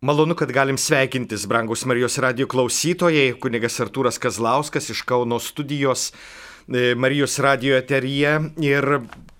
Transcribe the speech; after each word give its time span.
Malonu, 0.00 0.32
kad 0.34 0.48
galim 0.48 0.78
sveikintis, 0.80 1.42
brangus 1.46 1.82
Marijos 1.84 2.14
radio 2.24 2.46
klausytojai, 2.48 3.34
kunigas 3.36 3.74
Artūras 3.84 4.16
Kazlauskas 4.16 4.86
iš 4.94 5.02
Kauno 5.04 5.36
studijos 5.44 6.06
e, 6.08 6.94
Marijos 6.96 7.34
radio 7.44 7.74
eteryje 7.76 8.30
ir 8.64 8.86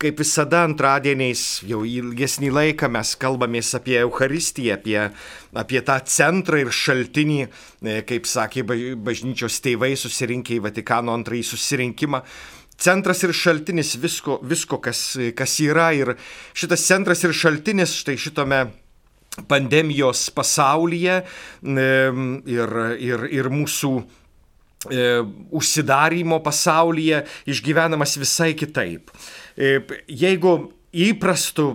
kaip 0.04 0.20
visada 0.20 0.60
antradieniais 0.68 1.44
jau 1.64 1.80
ilgesnį 1.88 2.50
laiką 2.52 2.90
mes 2.92 3.14
kalbamės 3.22 3.70
apie 3.78 3.96
Euharistiją, 4.02 4.76
apie, 4.76 4.98
apie 5.62 5.80
tą 5.88 5.96
centrą 6.04 6.60
ir 6.60 6.74
šaltinį, 6.76 7.40
e, 7.80 7.96
kaip 8.12 8.28
sakė 8.28 8.66
bažnyčios 9.00 9.62
tėvai 9.64 9.94
susirinkę 9.96 10.58
į 10.58 10.60
Vatikano 10.68 11.16
antrąjį 11.16 11.46
susirinkimą 11.54 12.20
centras 12.76 13.24
ir 13.24 13.32
šaltinis 13.32 13.96
visko, 14.04 14.36
visko 14.44 14.76
kas, 14.84 15.16
kas 15.40 15.56
yra. 15.64 15.88
Ir 15.96 16.14
šitas 16.52 16.84
centras 16.84 17.24
ir 17.24 17.32
šaltinis 17.32 17.96
štai 18.04 18.20
šitome 18.20 18.62
pandemijos 19.48 20.28
pasaulyje 20.34 21.20
ir, 21.62 22.72
ir, 22.98 23.28
ir 23.30 23.50
mūsų 23.52 23.92
užsidarymo 25.52 26.40
pasaulyje 26.40 27.24
išgyvenamas 27.52 28.16
visai 28.16 28.54
kitaip. 28.56 29.10
E, 29.56 29.80
jeigu 30.90 31.20
įprastų, 31.20 31.66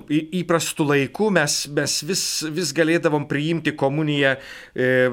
įprastų 0.42 0.86
laikų 0.90 1.30
mes, 1.32 1.56
mes 1.72 1.96
vis, 2.04 2.24
vis 2.52 2.72
galėdavom 2.76 3.28
priimti 3.30 3.72
komuniją 3.76 4.36
e, 4.76 5.10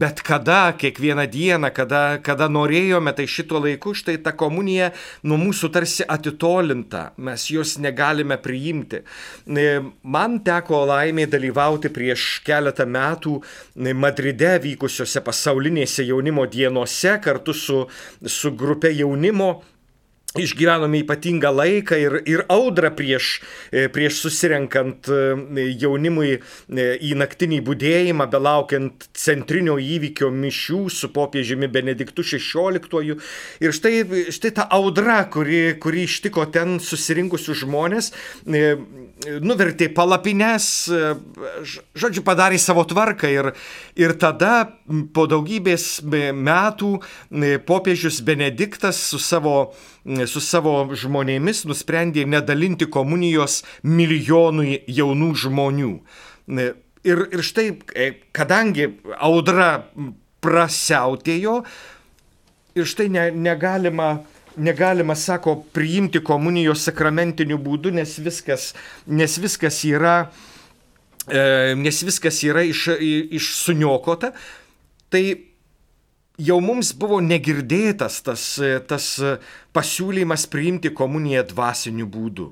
bet 0.00 0.20
kada, 0.22 0.72
kiekvieną 0.76 1.26
dieną, 1.30 1.70
kada, 1.72 2.18
kada 2.22 2.48
norėjome, 2.52 3.12
tai 3.16 3.26
šituo 3.30 3.62
laiku 3.64 3.94
štai 3.96 4.18
ta 4.22 4.32
komunija 4.32 4.90
nuo 5.24 5.38
mūsų 5.40 5.70
tarsi 5.72 6.04
atitolinta, 6.04 7.12
mes 7.16 7.48
jos 7.50 7.78
negalime 7.80 8.36
priimti. 8.40 9.02
E, 9.46 9.66
man 10.02 10.40
teko 10.44 10.84
laimė 10.90 11.26
dalyvauti 11.30 11.92
prieš 11.92 12.40
keletą 12.44 12.86
metų 12.86 13.40
Madride 14.00 14.56
vykusiuose 14.60 15.22
pasaulinėse 15.24 16.04
jaunimo 16.08 16.46
dienose 16.50 17.16
kartu 17.24 17.54
su, 17.56 17.84
su 18.26 18.52
grupė 18.56 18.92
jaunimo 18.96 19.60
Išgyvenome 20.38 21.00
ypatingą 21.02 21.50
laiką 21.50 21.96
ir, 21.98 22.12
ir 22.30 22.44
audrą 22.46 22.92
prieš, 22.94 23.40
e, 23.74 23.88
prieš 23.90 24.20
susirenkant 24.22 25.08
e, 25.10 25.16
jaunimui 25.74 26.36
e, 26.36 26.84
į 27.02 27.16
naktinį 27.18 27.58
būdėjimą, 27.66 28.28
belaukiant 28.30 29.08
centrinio 29.18 29.74
įvykio 29.82 30.30
mišių 30.30 30.84
su 30.94 31.10
popiežiumi 31.10 31.66
Benediktu 31.66 32.22
XVI. 32.22 33.18
Ir 33.58 33.74
štai, 33.74 33.94
štai 34.30 34.54
ta 34.54 34.68
audra, 34.70 35.24
kuri, 35.26 35.74
kuri 35.82 36.06
ištiko 36.06 36.46
ten 36.54 36.78
susirinkusius 36.78 37.64
žmonės, 37.64 38.12
nuvertė 39.42 39.90
palapines, 39.90 40.86
žodžiu, 41.66 42.22
padarė 42.22 42.62
savo 42.62 42.86
tvarką. 42.86 43.34
Ir, 43.34 43.50
ir 43.98 44.14
tada 44.14 44.78
po 45.10 45.26
daugybės 45.30 46.04
metų 46.06 47.00
popiežius 47.66 48.22
Benediktas 48.22 49.02
su 49.10 49.18
savo 49.18 49.72
su 50.04 50.40
savo 50.40 50.74
žmonėmis 50.96 51.64
nusprendė 51.68 52.24
nedalinti 52.28 52.88
komunijos 52.88 53.60
milijonui 53.82 54.80
jaunų 54.88 55.30
žmonių. 55.44 55.92
Ir, 57.04 57.22
ir 57.32 57.42
štai, 57.44 57.66
e, 57.96 58.10
kadangi 58.36 58.88
audra 59.16 59.86
prasiautėjo, 60.44 61.60
ir 62.76 62.88
štai 62.88 63.08
ne, 63.12 63.26
negalima, 63.32 64.10
negalima, 64.56 65.16
sako, 65.16 65.60
priimti 65.74 66.20
komunijos 66.24 66.84
sakramentiniu 66.88 67.60
būdu, 67.60 67.92
nes 67.94 68.16
viskas, 68.20 68.72
nes 69.06 69.36
viskas 69.40 69.82
yra, 69.88 70.16
e, 71.28 71.76
nes 71.76 72.02
viskas 72.04 72.42
yra 72.44 72.64
iš, 72.68 72.88
išsuniokota, 73.36 74.34
tai 75.12 75.49
jau 76.40 76.60
mums 76.64 76.94
buvo 76.96 77.20
negirdėtas 77.24 78.20
tas, 78.26 78.46
tas 78.88 79.10
pasiūlymas 79.76 80.46
priimti 80.50 80.92
komuniją 80.96 81.44
dvasiniu 81.52 82.08
būdu. 82.10 82.50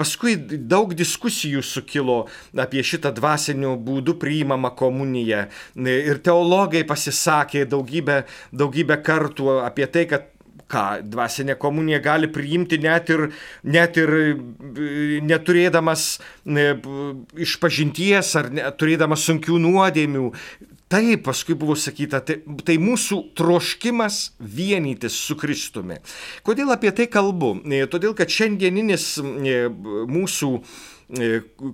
Paskui 0.00 0.32
daug 0.40 0.94
diskusijų 0.96 1.60
sukilo 1.66 2.22
apie 2.56 2.80
šitą 2.86 3.10
dvasinių 3.12 3.74
būdų 3.84 4.14
priimamą 4.22 4.70
komuniją. 4.78 5.42
Ir 5.76 6.22
teologai 6.24 6.86
pasisakė 6.88 7.66
daugybę, 7.68 8.22
daugybę 8.48 8.96
kartų 9.04 9.58
apie 9.66 9.90
tai, 9.92 10.06
kad 10.08 10.30
ką 10.70 10.84
dvasinė 11.10 11.56
komunija 11.60 11.98
gali 12.02 12.30
priimti 12.32 12.78
net 12.80 13.10
ir, 13.12 13.26
net 13.66 13.98
ir 14.00 14.12
neturėdamas 15.26 16.06
išpažinties 17.46 18.34
ar 18.40 18.50
turėdamas 18.80 19.26
sunkių 19.26 19.58
nuodėmių. 19.66 20.30
Taip, 20.90 21.22
paskui 21.28 21.54
buvo 21.54 21.76
sakyta, 21.78 22.18
tai, 22.26 22.40
tai 22.66 22.74
mūsų 22.82 23.20
troškimas 23.38 24.16
vienytis 24.42 25.14
su 25.14 25.36
Kristumi. 25.38 26.00
Kodėl 26.46 26.74
apie 26.74 26.90
tai 26.90 27.06
kalbu? 27.06 27.60
Todėl, 27.92 28.16
kad 28.18 28.32
šiandieninis 28.34 29.12
mūsų 29.22 30.50
E, 30.60 30.99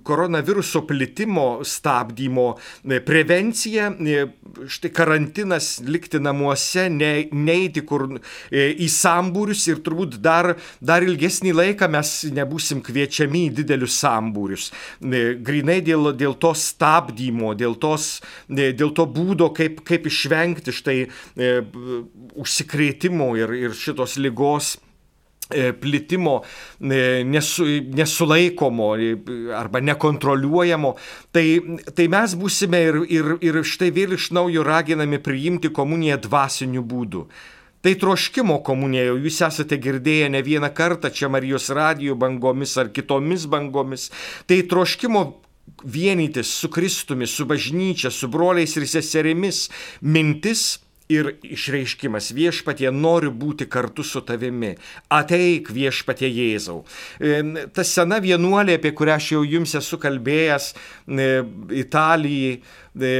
koronaviruso 0.03 0.81
plitimo 0.87 1.59
stabdymo 1.63 2.57
e, 2.83 2.99
prevencija, 3.05 3.91
e, 3.99 4.25
štai 4.67 4.91
karantinas, 4.93 5.77
likti 5.85 6.19
namuose, 6.19 6.87
ne, 6.89 7.11
neiti 7.31 7.83
kur 7.85 8.07
į 8.51 8.87
sambūrius 8.91 9.67
ir 9.69 9.81
turbūt 9.85 10.17
dar, 10.23 10.55
dar 10.81 11.05
ilgesnį 11.05 11.53
laiką 11.53 11.89
mes 11.91 12.13
nebūsim 12.33 12.81
kviečiami 12.85 13.45
į 13.49 13.53
didelius 13.61 13.99
sambūrius. 14.01 14.71
Grinai 15.45 15.79
dėl, 15.85 16.11
dėl 16.17 16.37
to 16.41 16.53
stabdymo, 16.57 17.53
dėl, 17.57 17.77
tos, 17.81 18.17
dėl 18.49 18.93
to 18.97 19.05
būdo, 19.05 19.51
kaip, 19.55 19.83
kaip 19.87 20.09
išvengti 20.09 20.73
štai 20.73 20.97
užsikrėtimo 22.37 23.31
ir, 23.37 23.55
ir 23.67 23.77
šitos 23.77 24.17
lygos 24.21 24.75
E, 24.77 24.86
plitimo 25.79 26.41
e, 26.43 27.23
nesu, 27.23 27.65
nesulaikomo 27.95 28.95
e, 28.97 29.11
arba 29.55 29.79
nekontroliuojamo, 29.79 30.95
tai, 31.31 31.45
tai 31.95 32.07
mes 32.11 32.35
būsime 32.39 32.81
ir, 32.89 32.99
ir, 33.09 33.29
ir 33.41 33.61
štai 33.63 33.91
vėl 33.95 34.17
iš 34.17 34.31
naujo 34.35 34.65
raginami 34.67 35.21
priimti 35.23 35.71
komuniją 35.73 36.19
dvasiniu 36.27 36.83
būdu. 36.83 37.27
Tai 37.85 37.93
troškimo 38.01 38.57
komunija, 38.65 39.13
jūs 39.13 39.37
esate 39.47 39.77
girdėję 39.79 40.31
ne 40.33 40.41
vieną 40.43 40.71
kartą 40.75 41.11
čia 41.13 41.29
Marijos 41.31 41.69
radijų 41.71 42.17
bangomis 42.19 42.73
ar 42.81 42.89
kitomis 42.91 43.45
bangomis, 43.47 44.09
tai 44.49 44.63
troškimo 44.67 45.21
vienytis 45.83 46.49
su 46.57 46.71
Kristumi, 46.73 47.27
su 47.27 47.45
bažnyčia, 47.45 48.11
su 48.11 48.27
broliais 48.27 48.75
ir 48.75 48.87
seserimis 48.89 49.67
mintis, 50.01 50.79
ir 51.11 51.29
išreiškimas 51.43 52.31
viešpatie 52.35 52.89
noriu 52.91 53.31
būti 53.31 53.67
kartu 53.71 54.03
su 54.03 54.21
tavimi. 54.27 54.73
Ateik 55.13 55.71
viešpatie 55.71 56.27
Jėzau. 56.27 56.81
E, 57.19 57.67
ta 57.73 57.85
sena 57.87 58.19
vienuolė, 58.23 58.77
apie 58.77 58.91
kurią 58.95 59.15
aš 59.15 59.29
jau 59.35 59.43
jums 59.47 59.75
esu 59.79 59.99
kalbėjęs, 60.03 60.73
e, 61.07 61.29
Italijai, 61.83 62.57
e, 62.99 63.13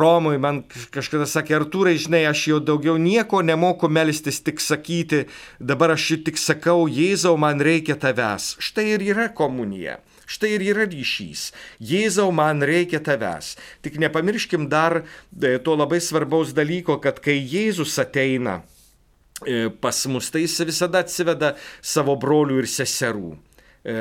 Romui, 0.00 0.38
man 0.38 0.62
kažkada 0.94 1.26
sakė, 1.26 1.58
Artūrai, 1.58 1.96
žinai, 1.98 2.24
aš 2.30 2.46
jau 2.52 2.60
daugiau 2.62 2.98
nieko 3.00 3.42
nemoku 3.42 3.90
melstis, 3.90 4.42
tik 4.46 4.62
sakyti, 4.62 5.24
dabar 5.58 5.96
aš 5.96 6.12
tik 6.26 6.38
sakau, 6.38 6.86
Jėzau, 6.86 7.36
man 7.40 7.60
reikia 7.60 7.98
tavęs. 7.98 8.54
Štai 8.62 8.92
ir 8.94 9.08
yra 9.10 9.28
komunija. 9.34 9.98
Štai 10.30 10.52
ir 10.54 10.64
yra 10.70 10.86
ryšys. 10.86 11.48
Jėzau, 11.82 12.30
man 12.30 12.62
reikia 12.62 13.00
tavęs. 13.02 13.56
Tik 13.82 13.98
nepamirškim 13.98 14.68
dar 14.70 15.00
e, 15.02 15.56
to 15.58 15.74
labai 15.74 15.98
svarbaus 15.98 16.54
dalyko, 16.54 17.00
kad 17.02 17.18
kai 17.24 17.40
Jėzus 17.40 17.96
ateina 17.98 18.60
e, 19.42 19.66
pas 19.82 20.04
mus, 20.06 20.30
tai 20.30 20.44
jis 20.44 20.60
visada 20.68 21.02
atsiveda 21.02 21.56
savo 21.82 22.14
brolių 22.20 22.60
ir 22.62 22.70
seserų. 22.70 23.32
E, 23.82 23.96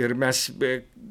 ir 0.00 0.14
mes 0.16 0.46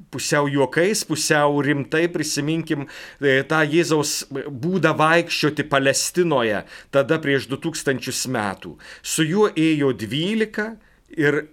pusiau 0.10 0.48
juokais, 0.50 1.04
pusiau 1.06 1.60
rimtai 1.62 2.08
prisiminkim 2.10 2.88
tą 3.20 3.60
Jėzaus 3.68 4.24
būdą 4.32 4.96
vaikščioti 4.98 5.68
Palestinoje 5.70 6.64
tada 6.96 7.20
prieš 7.22 7.46
2000 7.52 8.34
metų. 8.34 8.74
Su 9.04 9.28
juo 9.28 9.52
ėjo 9.54 9.92
12 9.94 10.72
ir 11.20 11.44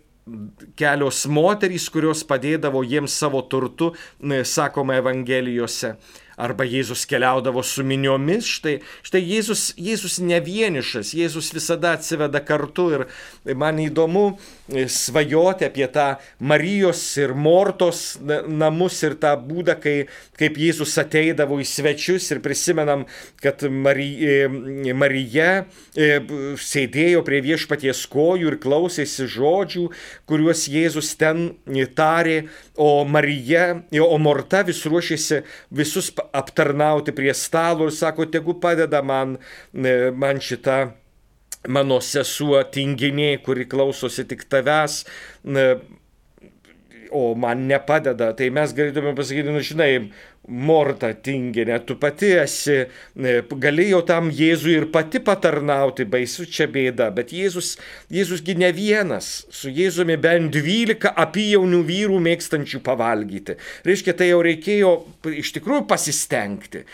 kelios 0.78 1.24
moterys, 1.28 1.88
kurios 1.92 2.24
padėdavo 2.28 2.82
jiems 2.86 3.16
savo 3.20 3.42
turtu, 3.50 3.92
sakoma 4.48 4.96
Evangelijose 5.02 5.94
arba 6.36 6.66
Jėzus 6.66 7.04
keliaudavo 7.08 7.62
su 7.64 7.84
miniomis, 7.86 8.48
štai, 8.58 8.78
štai 9.06 9.22
Jėzus, 9.22 9.64
Jėzus 9.80 10.18
ne 10.24 10.40
vienišas, 10.44 11.14
Jėzus 11.16 11.52
visada 11.54 11.94
atsiveda 11.98 12.42
kartu 12.44 12.88
ir 12.94 13.06
man 13.56 13.78
įdomu 13.82 14.24
e, 14.32 14.86
svajoti 14.90 15.68
apie 15.68 15.86
tą 15.92 16.06
Marijos 16.40 17.02
ir 17.20 17.34
Mortos 17.34 18.04
namus 18.20 19.00
ir 19.06 19.16
tą 19.22 19.34
būdą, 19.40 19.76
kai, 19.82 19.96
kaip 20.38 20.58
Jėzus 20.60 20.96
ateidavo 21.00 21.60
į 21.62 21.68
svečius 21.68 22.30
ir 22.34 22.42
prisimenam, 22.44 23.06
kad 23.42 23.62
Marija, 23.70 24.48
e, 24.48 24.96
Marija 24.96 25.50
e, 25.94 26.10
sėdėjo 26.60 27.24
prie 27.26 27.42
viešpaties 27.44 28.04
kojų 28.12 28.52
ir 28.52 28.58
klausėsi 28.62 29.28
žodžių, 29.30 29.88
kuriuos 30.28 30.66
Jėzus 30.72 31.14
ten 31.20 31.50
tarė, 31.94 32.44
o 32.76 33.04
Marija, 33.04 33.82
o 34.02 34.18
Morta 34.18 34.62
vis 34.66 34.82
ruošėsi 34.88 35.40
visus 35.70 36.10
aptarnauti 36.34 37.14
prie 37.14 37.34
stalo 37.34 37.88
ir 37.88 37.94
sako, 37.94 38.26
tegu 38.26 38.56
padeda 38.60 39.02
man, 39.02 39.36
man 40.18 40.42
šitą 40.42 40.78
mano 41.68 42.00
sesuo 42.04 42.60
tinginė, 42.74 43.38
kuri 43.44 43.68
klausosi 43.70 44.26
tik 44.28 44.44
tavęs, 44.50 45.04
o 47.14 47.34
man 47.38 47.66
nepadeda, 47.70 48.32
tai 48.36 48.50
mes 48.54 48.74
galėtume 48.74 49.14
pasakyti, 49.16 49.52
nu 49.54 49.62
žinai, 49.64 49.90
Morta 50.44 51.08
tinginė, 51.16 51.78
tu 51.88 51.94
pati 51.96 52.34
esi, 52.36 52.74
e, 53.16 53.30
galėjau 53.48 54.02
tam 54.04 54.26
Jėzui 54.28 54.74
ir 54.76 54.90
pati 54.92 55.22
patarnauti, 55.24 56.04
baisu 56.04 56.44
čia 56.44 56.66
bėda, 56.68 57.06
bet 57.16 57.32
Jėzus, 57.32 57.78
Jėzusgi 58.12 58.52
ne 58.60 58.68
vienas, 58.76 59.46
su 59.48 59.72
Jėzumi 59.72 60.18
bent 60.20 60.52
dvylika 60.52 61.14
apyjaunių 61.24 61.80
vyrų 61.88 62.20
mėgstančių 62.28 62.82
pavalgyti. 62.84 63.56
Reiškia, 63.88 64.12
tai 64.18 64.28
jau 64.34 64.42
reikėjo 64.44 64.92
iš 65.32 65.54
tikrųjų 65.56 65.86
pasistengti. 65.88 66.84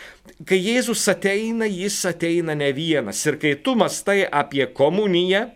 Kai 0.47 0.61
Jėzus 0.61 1.03
ateina, 1.11 1.67
jis 1.67 1.99
ateina 2.07 2.55
ne 2.55 2.71
vienas. 2.71 3.19
Ir 3.27 3.35
kai 3.41 3.57
tu 3.59 3.75
mastai 3.75 4.21
apie 4.31 4.63
komuniją, 4.71 5.49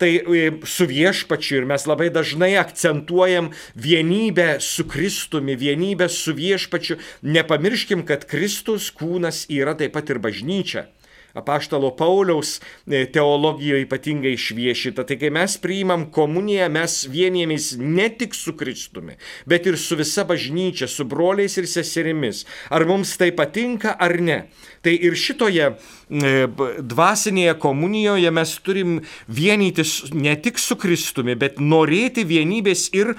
tai 0.00 0.14
e, 0.18 0.52
su 0.64 0.88
viešpačiu 0.88 1.60
ir 1.60 1.68
mes 1.68 1.84
labai 1.86 2.08
dažnai 2.12 2.54
akcentuojam 2.60 3.50
vienybę 3.76 4.56
su 4.64 4.86
Kristumi, 4.88 5.58
vienybę 5.60 6.08
su 6.08 6.34
viešpačiu. 6.34 6.96
Nepamirškim, 7.22 8.06
kad 8.08 8.24
Kristus 8.30 8.88
kūnas 8.96 9.44
yra 9.52 9.76
taip 9.76 9.94
pat 9.98 10.10
ir 10.10 10.22
bažnyčia 10.22 10.88
apaštalo 11.34 11.92
Pauliaus 11.96 12.58
e, 12.86 13.04
teologijoje 13.12 13.84
ypatingai 13.86 14.34
išviešita. 14.36 15.04
Tai 15.08 15.18
kai 15.20 15.30
mes 15.34 15.56
priimam 15.62 16.06
komuniją, 16.14 16.70
mes 16.72 16.96
vienėmis 17.10 17.72
ne 17.80 18.08
tik 18.20 18.36
su 18.36 18.54
Kristumi, 18.58 19.16
bet 19.50 19.68
ir 19.70 19.78
su 19.80 19.98
visa 20.00 20.24
bažnyčia, 20.28 20.88
su 20.90 21.06
broliais 21.08 21.56
ir 21.60 21.68
seserimis. 21.70 22.44
Ar 22.70 22.86
mums 22.88 23.16
tai 23.20 23.30
patinka 23.36 23.96
ar 23.98 24.16
ne. 24.20 24.40
Tai 24.84 24.94
ir 24.96 25.18
šitoje 25.18 25.70
e, 25.70 26.32
dvasinėje 26.80 27.58
komunijoje 27.60 28.32
mes 28.34 28.56
turim 28.64 28.98
vienytis 29.28 30.10
ne 30.16 30.34
tik 30.40 30.58
su 30.58 30.78
Kristumi, 30.80 31.36
bet 31.38 31.60
norėti 31.60 32.24
vienybės 32.28 32.88
ir 32.96 33.14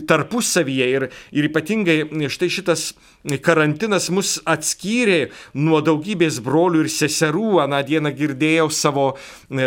tarpusavyje 0.00 0.88
ir, 0.88 1.08
ir 1.36 1.48
ypatingai 1.50 2.28
štai 2.32 2.48
šitas 2.52 2.92
karantinas 3.42 4.08
mus 4.10 4.36
atskyrė 4.48 5.30
nuo 5.54 5.80
daugybės 5.84 6.40
brolių 6.42 6.84
ir 6.84 6.90
seserų. 6.92 7.62
Aną 7.62 7.82
dieną 7.86 8.12
girdėjau 8.18 8.68
savo, 8.74 9.06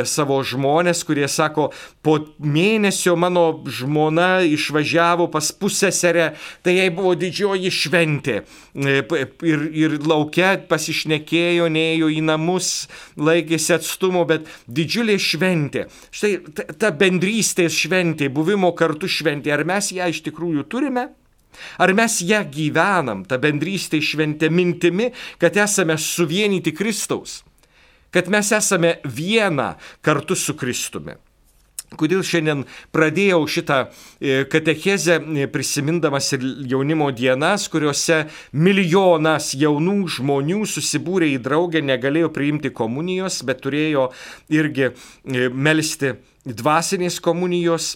savo 0.10 0.42
žmonės, 0.44 1.06
kurie 1.07 1.28
sako, 1.31 1.69
po 2.04 2.18
mėnesio 2.40 3.16
mano 3.19 3.46
žmona 3.66 4.44
išvažiavo 4.48 5.30
pas 5.34 5.52
pusseserę, 5.56 6.34
tai 6.66 6.78
jai 6.80 6.90
buvo 6.94 7.16
didžioji 7.19 7.72
šventė. 7.72 8.42
Ir, 8.75 9.66
ir 9.72 9.98
laukia 10.04 10.56
pasišnekėjo, 10.69 11.69
neėjo 11.72 12.12
į 12.12 12.22
namus, 12.28 12.90
laikėsi 13.16 13.75
atstumo, 13.78 14.25
bet 14.28 14.50
didžiulė 14.68 15.18
šventė. 15.22 15.88
Štai 16.12 16.38
ta, 16.56 16.68
ta 16.86 16.96
bendrystės 16.96 17.75
šventė, 17.86 18.30
buvimo 18.34 18.75
kartu 18.78 19.10
šventė, 19.12 19.56
ar 19.56 19.63
mes 19.68 19.94
ją 19.96 20.12
iš 20.12 20.25
tikrųjų 20.28 20.68
turime? 20.72 21.10
Ar 21.81 21.94
mes 21.98 22.19
ją 22.25 22.44
gyvenam, 22.52 23.25
tą 23.25 23.40
bendrystę 23.42 24.02
šventę 24.02 24.50
mintimi, 24.50 25.12
kad 25.42 25.57
esame 25.57 25.98
suvienyti 25.98 26.74
Kristaus, 26.75 27.44
kad 28.12 28.28
mes 28.31 28.52
esame 28.56 28.98
viena 29.04 29.75
kartu 30.02 30.36
su 30.40 30.56
Kristumi. 30.56 31.16
Kodėl 31.96 32.24
šiandien 32.25 32.63
pradėjau 32.96 33.44
šitą 33.48 33.78
e, 33.86 34.44
katechezę 34.52 35.19
e, 35.22 35.46
prisimindamas 35.52 36.31
ir 36.36 36.44
jaunimo 36.72 37.12
dienas, 37.16 37.68
kuriuose 37.72 38.24
milijonas 38.58 39.51
jaunų 39.56 39.98
žmonių 40.18 40.63
susibūrė 40.69 41.30
į 41.36 41.44
draugę, 41.46 41.84
negalėjo 41.86 42.31
priimti 42.36 42.74
komunijos, 42.75 43.42
bet 43.48 43.62
turėjo 43.63 44.10
irgi 44.51 44.90
e, 44.90 45.48
melstį 45.54 46.16
dvasinės 46.46 47.22
komunijos 47.24 47.96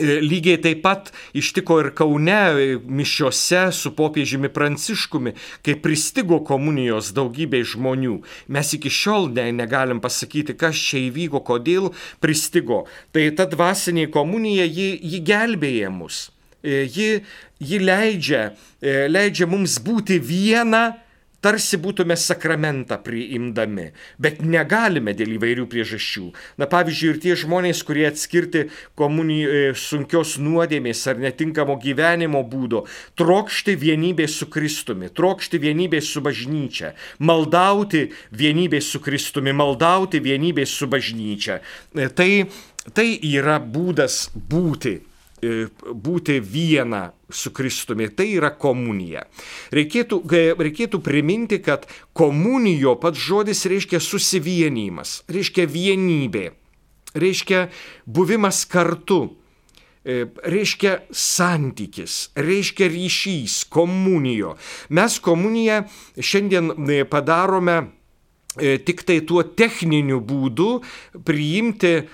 lygiai 0.00 0.58
taip 0.58 0.82
pat 0.82 1.10
ištiko 1.36 1.78
ir 1.82 1.90
Kaune 1.94 2.32
e, 2.32 2.66
mišiose 2.82 3.68
su 3.72 3.92
popiežiumi 3.94 4.50
Pranciškumi, 4.52 5.34
kai 5.62 5.76
pristigo 5.82 6.40
komunijos 6.44 7.12
daugybei 7.14 7.64
žmonių. 7.66 8.18
Mes 8.48 8.74
iki 8.74 8.90
šiol 8.90 9.30
ne, 9.34 9.50
negalim 9.54 10.02
pasakyti, 10.02 10.56
kas 10.58 10.78
čia 10.78 11.04
įvyko, 11.08 11.44
kodėl 11.46 11.92
pristigo. 12.20 12.84
Tai 13.14 13.28
ta 13.38 13.46
dvasinė 13.50 14.08
komunija, 14.14 14.66
ji, 14.66 14.90
ji 14.98 15.22
gelbėja 15.24 15.92
mus. 15.94 16.28
E, 16.64 16.84
ji, 16.90 17.22
ji 17.60 17.78
leidžia, 17.78 18.50
leidžia 18.82 19.46
mums 19.46 19.78
būti 19.84 20.18
viena 20.18 21.03
tarsi 21.44 21.78
būtume 21.80 22.16
sakramentą 22.16 22.96
priimdami, 23.04 23.90
bet 24.16 24.40
negalime 24.40 25.12
dėl 25.16 25.36
įvairių 25.36 25.66
priežasčių. 25.70 26.30
Na 26.60 26.68
pavyzdžiui, 26.70 27.10
ir 27.12 27.20
tie 27.20 27.36
žmonės, 27.38 27.82
kurie 27.84 28.06
atskirti 28.08 28.66
komunijai 28.98 29.70
e, 29.70 29.76
sunkios 29.76 30.38
nuodėmės 30.40 31.04
ar 31.12 31.20
netinkamo 31.20 31.76
gyvenimo 31.82 32.40
būdo, 32.48 32.84
trokšti 33.20 33.76
vienybės 33.80 34.38
su 34.40 34.48
Kristumi, 34.52 35.12
trokšti 35.12 35.60
vienybės 35.60 36.10
su 36.14 36.24
bažnyčia, 36.24 36.94
maldauti 37.20 38.06
vienybės 38.32 38.92
su 38.94 39.02
Kristumi, 39.04 39.52
maldauti 39.52 40.22
vienybės 40.24 40.72
su 40.78 40.88
bažnyčia. 40.88 41.60
E, 41.92 42.08
tai, 42.08 42.30
tai 42.96 43.10
yra 43.34 43.60
būdas 43.60 44.30
būti 44.34 45.00
būti 45.84 46.38
viena 46.40 47.08
su 47.30 47.52
Kristumi. 47.54 48.08
Tai 48.14 48.26
yra 48.36 48.52
komunija. 48.58 49.24
Reikėtų, 49.74 50.20
reikėtų 50.60 51.00
priminti, 51.04 51.60
kad 51.64 51.88
komunijo 52.16 52.96
pats 53.00 53.20
žodis 53.20 53.64
reiškia 53.70 54.00
susivienimas, 54.02 55.22
reiškia 55.28 55.66
vienybė, 55.70 56.50
reiškia 57.14 57.66
buvimas 58.06 58.64
kartu 58.70 59.20
e, 60.04 60.24
reiškia 60.44 61.00
santykis, 61.10 62.30
reiškia 62.36 62.88
ryšys, 62.92 63.64
komunijo. 63.72 64.56
Mes 64.94 65.18
komuniją 65.22 65.84
šiandien 66.20 66.74
e, 66.74 67.04
padarome 67.08 67.82
E, 67.82 68.03
tik 68.56 69.02
tai 69.06 69.18
tuo 69.26 69.42
techniniu 69.42 70.20
būdu 70.22 70.68
priimti 71.26 71.92
e, 71.98 72.04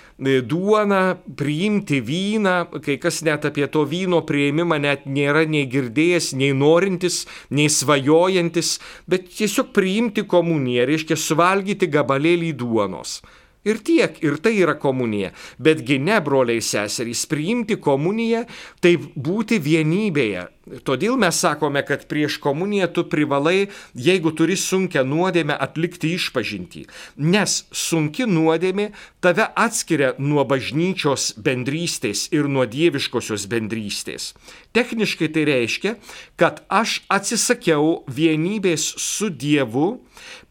duoną, 0.40 1.02
priimti 1.36 2.00
vyną, 2.00 2.54
kai 2.84 2.96
kas 3.02 3.20
net 3.26 3.44
apie 3.48 3.68
to 3.68 3.84
vyno 3.88 4.22
prieimimą 4.28 4.80
net 4.80 5.04
nėra 5.04 5.44
nei 5.44 5.66
girdėjęs, 5.70 6.32
nei 6.40 6.54
norintis, 6.56 7.26
nei 7.50 7.68
svajojantis, 7.68 8.78
bet 9.10 9.28
tiesiog 9.36 9.74
priimti 9.76 10.24
komuniją, 10.24 10.88
reiškia 10.88 11.20
suvalgyti 11.20 11.90
gabalėlį 11.92 12.54
duonos. 12.56 13.20
Ir 13.68 13.82
tiek, 13.84 14.14
ir 14.24 14.38
tai 14.40 14.54
yra 14.56 14.72
komunija. 14.80 15.34
Betgi 15.60 15.98
ne, 16.00 16.16
broliai 16.24 16.62
seserys, 16.64 17.26
priimti 17.28 17.76
komuniją, 17.76 18.46
tai 18.80 18.94
būti 18.96 19.58
vienybėje. 19.60 20.46
Todėl 20.84 21.16
mes 21.16 21.38
sakome, 21.40 21.80
kad 21.88 22.02
prieš 22.04 22.36
komuniją 22.42 22.90
tu 22.92 23.04
privalai, 23.08 23.70
jeigu 23.96 24.28
turi 24.36 24.58
sunkę 24.60 25.00
nuodėmę, 25.08 25.56
atlikti 25.56 26.12
išpažinti. 26.18 26.84
Nes 27.16 27.54
sunki 27.72 28.26
nuodėmė 28.28 28.90
tave 29.24 29.46
atskiria 29.56 30.12
nuo 30.20 30.44
bažnyčios 30.44 31.30
bendrystės 31.40 32.26
ir 32.36 32.50
nuo 32.52 32.66
dieviškosios 32.68 33.48
bendrystės. 33.48 34.34
Techniškai 34.76 35.30
tai 35.32 35.46
reiškia, 35.48 35.96
kad 36.36 36.60
aš 36.68 37.00
atsisakiau 37.08 38.04
vienybės 38.06 38.84
su 39.00 39.32
Dievu, 39.32 39.88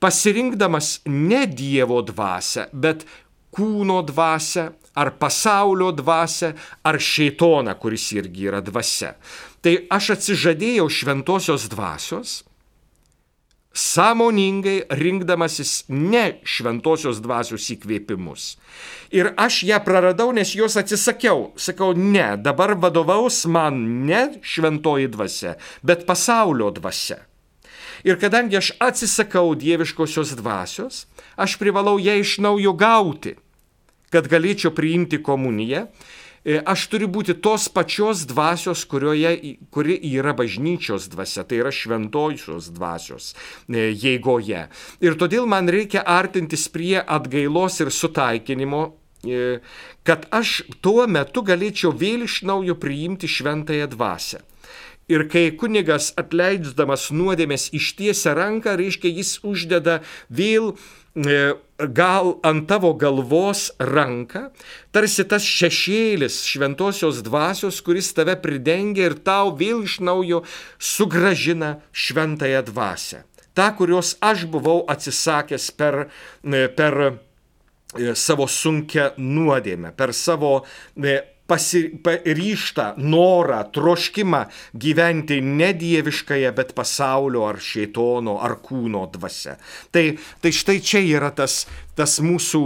pasirinkdamas 0.01 1.03
ne 1.05 1.45
Dievo 1.45 2.01
dvasę, 2.01 2.71
bet 2.73 3.05
kūno 3.53 4.01
dvasę, 4.09 4.71
ar 4.99 5.13
pasaulio 5.21 5.91
dvasę, 5.95 6.53
ar 6.83 6.99
šeitoną, 6.99 7.77
kuris 7.79 8.09
irgi 8.17 8.49
yra 8.49 8.59
dvasia. 8.65 9.13
Tai 9.65 9.73
aš 9.91 10.13
atsižadėjau 10.15 10.87
šventosios 10.91 11.67
dvasios, 11.71 12.43
sąmoningai 13.73 14.83
rinkdamasis 14.89 15.85
ne 15.89 16.39
šventosios 16.43 17.19
dvasios 17.21 17.67
įkvėpimus. 17.75 18.55
Ir 19.13 19.33
aš 19.37 19.63
ją 19.69 19.79
praradau, 19.85 20.31
nes 20.33 20.55
jos 20.57 20.77
atsisakiau. 20.79 21.51
Sakau, 21.59 21.93
ne, 21.93 22.33
dabar 22.37 22.75
vadovaus 22.75 23.45
man 23.45 24.07
ne 24.07 24.39
šventoji 24.41 25.11
dvasia, 25.13 25.55
bet 25.83 26.07
pasaulio 26.09 26.71
dvasia. 26.75 27.21
Ir 28.07 28.15
kadangi 28.19 28.57
aš 28.57 28.71
atsisakau 28.79 29.53
dieviškosios 29.59 30.31
dvasios, 30.39 31.03
aš 31.35 31.57
privalau 31.59 31.99
ją 31.99 32.15
iš 32.21 32.37
naujo 32.39 32.73
gauti, 32.79 33.35
kad 34.09 34.27
galėčiau 34.31 34.71
priimti 34.75 35.19
komuniją. 35.21 35.87
E, 36.45 36.59
aš 36.63 36.85
turiu 36.91 37.09
būti 37.11 37.35
tos 37.43 37.67
pačios 37.73 38.23
dvasios, 38.29 38.85
kurioje, 38.89 39.57
kuri 39.73 39.97
yra 40.13 40.33
bažnyčios 40.37 41.09
dvasia, 41.11 41.43
tai 41.43 41.59
yra 41.63 41.73
šventojosios 41.75 42.69
dvasios 42.75 43.33
e, 43.67 43.89
jėgoje. 43.91 44.67
Ir 45.03 45.19
todėl 45.19 45.49
man 45.49 45.71
reikia 45.71 46.05
artintis 46.07 46.67
prie 46.71 46.97
atgailos 47.01 47.79
ir 47.83 47.91
sutaikinimo 47.91 48.83
e, 49.25 49.59
kad 50.07 50.29
aš 50.31 50.61
tuo 50.79 51.07
metu 51.11 51.43
galėčiau 51.43 51.91
vėl 51.91 52.23
iš 52.27 52.41
naujo 52.47 52.79
priimti 52.79 53.27
šventąją 53.27 53.91
dvasę 53.91 54.45
Ir 55.09 55.25
kai 55.25 55.49
kunigas 55.57 56.11
atleiddamas 56.21 57.07
nuodėmės 57.09 57.71
ištiesia 57.73 58.35
ranką, 58.37 58.75
reiškia, 58.77 59.09
jis 59.09 59.39
uždeda 59.41 60.03
vėl 60.29 60.75
e, 61.17 61.55
gal 61.97 62.35
ant 62.45 62.67
tavo 62.69 62.91
galvos 62.93 63.71
ranką, 63.81 64.49
tarsi 64.93 65.25
tas 65.25 65.47
šešėlis 65.49 66.43
šventosios 66.45 67.23
dvasios, 67.25 67.81
kuris 67.81 68.11
tave 68.13 68.37
pridengia 68.37 69.09
ir 69.09 69.17
tau 69.25 69.55
vėl 69.57 69.81
iš 69.87 69.97
naujo 70.05 70.43
sugražina 70.77 71.79
šventąją 71.89 72.61
dvasę. 72.69 73.23
Ta, 73.57 73.71
kurios 73.73 74.13
aš 74.21 74.45
buvau 74.45 74.83
atsisakęs 74.93 75.71
per, 75.73 76.03
e, 76.45 76.67
per 76.69 77.01
e, 77.01 78.13
savo 78.13 78.45
sunkę 78.45 79.15
nuodėmę, 79.17 79.95
per 79.97 80.13
savo 80.13 80.59
pasiryštą 81.49 82.87
norą, 83.01 83.63
troškimą 83.75 84.45
gyventi 84.73 85.41
ne 85.41 85.73
dieviškąją, 85.73 86.53
bet 86.55 86.73
pasaulio 86.77 87.47
ar 87.49 87.61
šėtono 87.63 88.39
ar 88.45 88.59
kūno 88.63 89.07
dvasia. 89.13 89.57
Tai, 89.91 90.05
tai 90.41 90.55
štai 90.55 90.79
čia 90.85 91.03
yra 91.17 91.33
tas 91.35 91.63
tas 91.99 92.19
mūsų, 92.23 92.61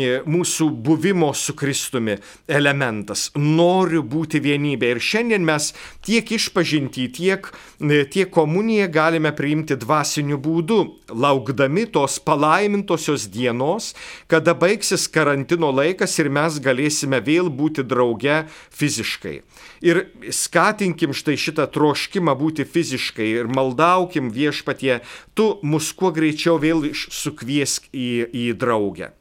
e, 0.00 0.20
mūsų 0.24 0.68
buvimo 0.84 1.28
su 1.36 1.54
Kristumi 1.58 2.16
elementas. 2.48 3.28
Noriu 3.36 4.02
būti 4.14 4.40
vienybė. 4.44 4.94
Ir 4.94 5.02
šiandien 5.04 5.44
mes 5.44 5.72
tiek 6.06 6.24
išpažinti, 6.38 7.08
tiek, 7.18 7.50
e, 7.80 8.04
tiek 8.08 8.30
komuniją 8.32 8.88
galime 8.92 9.32
priimti 9.36 9.76
dvasiniu 9.76 10.38
būdu, 10.40 10.78
laukdami 11.12 11.86
tos 11.92 12.18
palaimintosios 12.18 13.28
dienos, 13.28 13.94
kada 14.28 14.54
baigsis 14.54 15.08
karantino 15.08 15.70
laikas 15.72 16.18
ir 16.18 16.32
mes 16.32 16.58
galėsime 16.60 17.20
vėl 17.20 17.52
būti 17.52 17.84
drauge 17.84 18.27
fiziškai. 18.74 19.36
Ir 19.84 20.02
skatinkim 20.34 21.14
štai 21.16 21.36
šitą 21.40 21.68
troškimą 21.74 22.34
būti 22.38 22.66
fiziškai 22.68 23.28
ir 23.42 23.52
maldaukim 23.52 24.32
viešpatie, 24.34 25.00
tu 25.34 25.54
mus 25.62 25.92
kuo 25.96 26.12
greičiau 26.14 26.58
vėl 26.62 26.90
sukviesk 26.94 27.88
į, 27.92 28.10
į 28.32 28.50
draugę. 28.58 29.12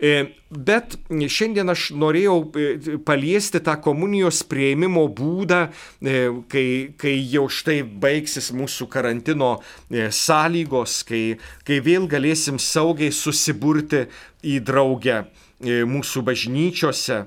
E, 0.00 0.30
bet 0.48 0.94
šiandien 1.10 1.68
aš 1.68 1.90
norėjau 2.00 2.36
e, 2.56 2.68
paliesti 3.04 3.60
tą 3.60 3.74
komunijos 3.84 4.40
prieimimo 4.48 5.02
būdą, 5.12 5.66
e, 5.68 6.14
kai, 6.48 6.64
kai 7.00 7.12
jau 7.28 7.44
štai 7.52 7.82
baigsis 7.84 8.48
mūsų 8.56 8.88
karantino 8.92 9.58
sąlygos, 9.92 11.02
kai, 11.04 11.36
kai 11.68 11.82
vėl 11.84 12.08
galėsim 12.08 12.56
saugiai 12.56 13.12
susiburti 13.12 14.06
į 14.40 14.56
draugę 14.64 15.26
mūsų 15.60 16.24
bažnyčiose 16.24 17.26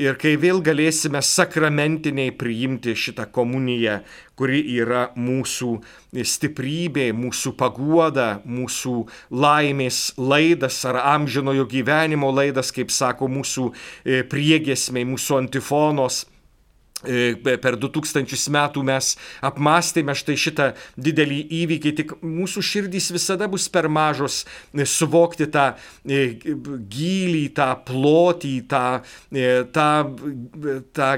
ir 0.00 0.16
kai 0.20 0.34
vėl 0.40 0.62
galėsime 0.64 1.20
sakramentiniai 1.24 2.32
priimti 2.36 2.94
šitą 2.96 3.26
komuniją, 3.34 4.00
kuri 4.38 4.62
yra 4.78 5.10
mūsų 5.20 5.74
stiprybė, 6.32 7.10
mūsų 7.16 7.52
paguoda, 7.60 8.40
mūsų 8.48 8.94
laimės 9.30 10.00
laidas 10.16 10.80
ar 10.88 11.00
amžinojo 11.16 11.68
gyvenimo 11.70 12.32
laidas, 12.32 12.72
kaip 12.72 12.92
sako 12.94 13.28
mūsų 13.28 13.70
e, 13.70 14.22
priegesmiai, 14.24 15.08
mūsų 15.08 15.42
antifonos. 15.44 16.24
E, 17.00 17.32
per 17.40 17.78
2000 17.80 18.50
metų 18.52 18.82
mes 18.84 19.14
apmastėme 19.46 20.12
štai 20.16 20.34
šitą 20.36 20.66
didelį 21.00 21.38
įvykį, 21.62 21.92
tik 21.96 22.10
mūsų 22.20 22.60
širdys 22.60 23.08
visada 23.14 23.46
bus 23.48 23.70
per 23.72 23.88
mažos 23.88 24.42
e, 24.44 24.84
suvokti 24.84 25.46
tą 25.48 25.70
e, 26.04 26.36
gilį, 26.92 27.46
tą 27.56 27.70
plotį, 27.88 28.52
tą, 28.68 28.82
tą, 29.72 29.88
tą, 30.92 31.08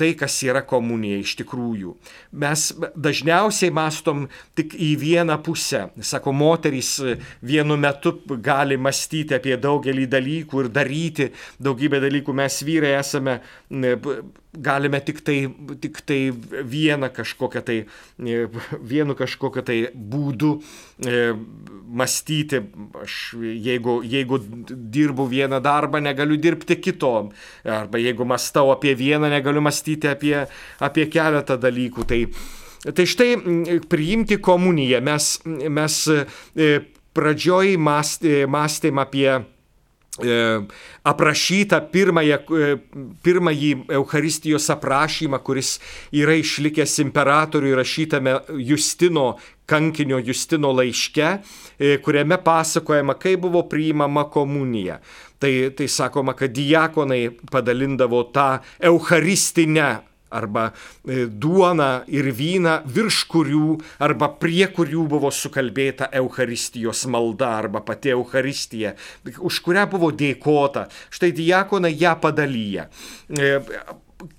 tai, 0.00 0.10
kas 0.16 0.38
yra 0.48 0.64
komunija 0.64 1.20
iš 1.20 1.34
tikrųjų. 1.42 1.92
Mes 2.40 2.64
dažniausiai 2.96 3.74
mastom 3.74 4.24
tik 4.56 4.78
į 4.80 4.94
vieną 5.02 5.36
pusę. 5.44 5.90
Sako, 6.00 6.32
moterys 6.32 6.94
vienu 7.44 7.76
metu 7.80 8.14
gali 8.40 8.80
mąstyti 8.80 9.36
apie 9.36 9.58
daugelį 9.60 10.08
dalykų 10.16 10.64
ir 10.64 10.72
daryti 10.72 11.28
daugybę 11.60 12.00
dalykų. 12.06 12.38
Mes 12.40 12.62
vyrai 12.64 12.96
esame 13.02 13.42
galime 14.56 15.00
tik 15.00 15.20
tai, 15.24 15.38
tik 15.80 16.00
tai 16.06 16.32
vieną 16.64 17.10
kažkokią 17.14 17.62
tai, 17.64 17.78
e, 18.18 18.46
vienu 18.80 19.14
kažkokiu 19.18 19.62
tai 19.66 19.78
būdu 19.94 20.52
e, 21.04 21.34
mąstyti. 21.88 22.62
Aš 23.02 23.34
jeigu, 23.40 24.00
jeigu 24.02 24.38
dirbu 24.70 25.26
vieną 25.30 25.60
darbą, 25.64 26.00
negaliu 26.00 26.38
dirbti 26.40 26.76
kito. 26.80 27.30
Arba 27.64 27.98
jeigu 27.98 28.24
mąstau 28.24 28.72
apie 28.74 28.94
vieną, 28.94 29.30
negaliu 29.32 29.62
mąstyti 29.64 30.08
apie, 30.08 30.46
apie 30.80 31.08
keletą 31.10 31.58
dalykų. 31.60 32.06
Tai, 32.08 32.20
tai 32.92 33.08
štai 33.08 33.30
priimti 33.88 34.38
komuniją. 34.38 35.02
Mes, 35.04 35.32
mes 35.44 36.00
e, 36.10 36.70
pradžioj 37.14 37.76
mąstėm 37.78 39.02
apie 39.02 39.28
aprašytą 41.02 41.80
pirmąją, 41.90 42.36
e, 42.36 42.76
pirmąjį 43.22 43.70
Euharistijos 43.88 44.70
aprašymą, 44.70 45.38
kuris 45.42 45.80
yra 46.12 46.36
išlikęs 46.38 47.00
imperatoriui 47.02 47.74
rašytame 47.74 48.36
Justino 48.62 49.36
kankinio 49.66 50.18
Justino 50.18 50.72
laiške, 50.72 51.38
e, 51.78 51.98
kuriame 51.98 52.38
pasakojama, 52.38 53.18
kaip 53.18 53.40
buvo 53.40 53.64
priimama 53.68 54.28
komunija. 54.30 55.00
Tai, 55.38 55.70
tai 55.76 55.88
sakoma, 55.88 56.32
kad 56.32 56.52
diakonai 56.54 57.30
padalindavo 57.50 58.22
tą 58.32 58.58
Eucharistinę 58.80 60.13
arba 60.34 60.68
e, 60.70 61.24
duoną 61.30 61.90
ir 62.10 62.30
vyną, 62.34 62.80
virš 62.90 63.22
kurių 63.32 63.78
arba 64.04 64.30
prie 64.40 64.66
kurių 64.74 65.06
buvo 65.14 65.32
sukalbėta 65.34 66.10
Euharistijos 66.20 67.04
malda 67.10 67.54
arba 67.62 67.84
pati 67.86 68.14
Euharistija, 68.14 68.94
už 69.38 69.60
kurią 69.64 69.86
buvo 69.90 70.10
dėkota. 70.14 70.88
Štai 71.14 71.32
diakonai 71.36 71.94
ją 72.00 72.16
padalyja 72.22 72.88
e, 73.30 73.60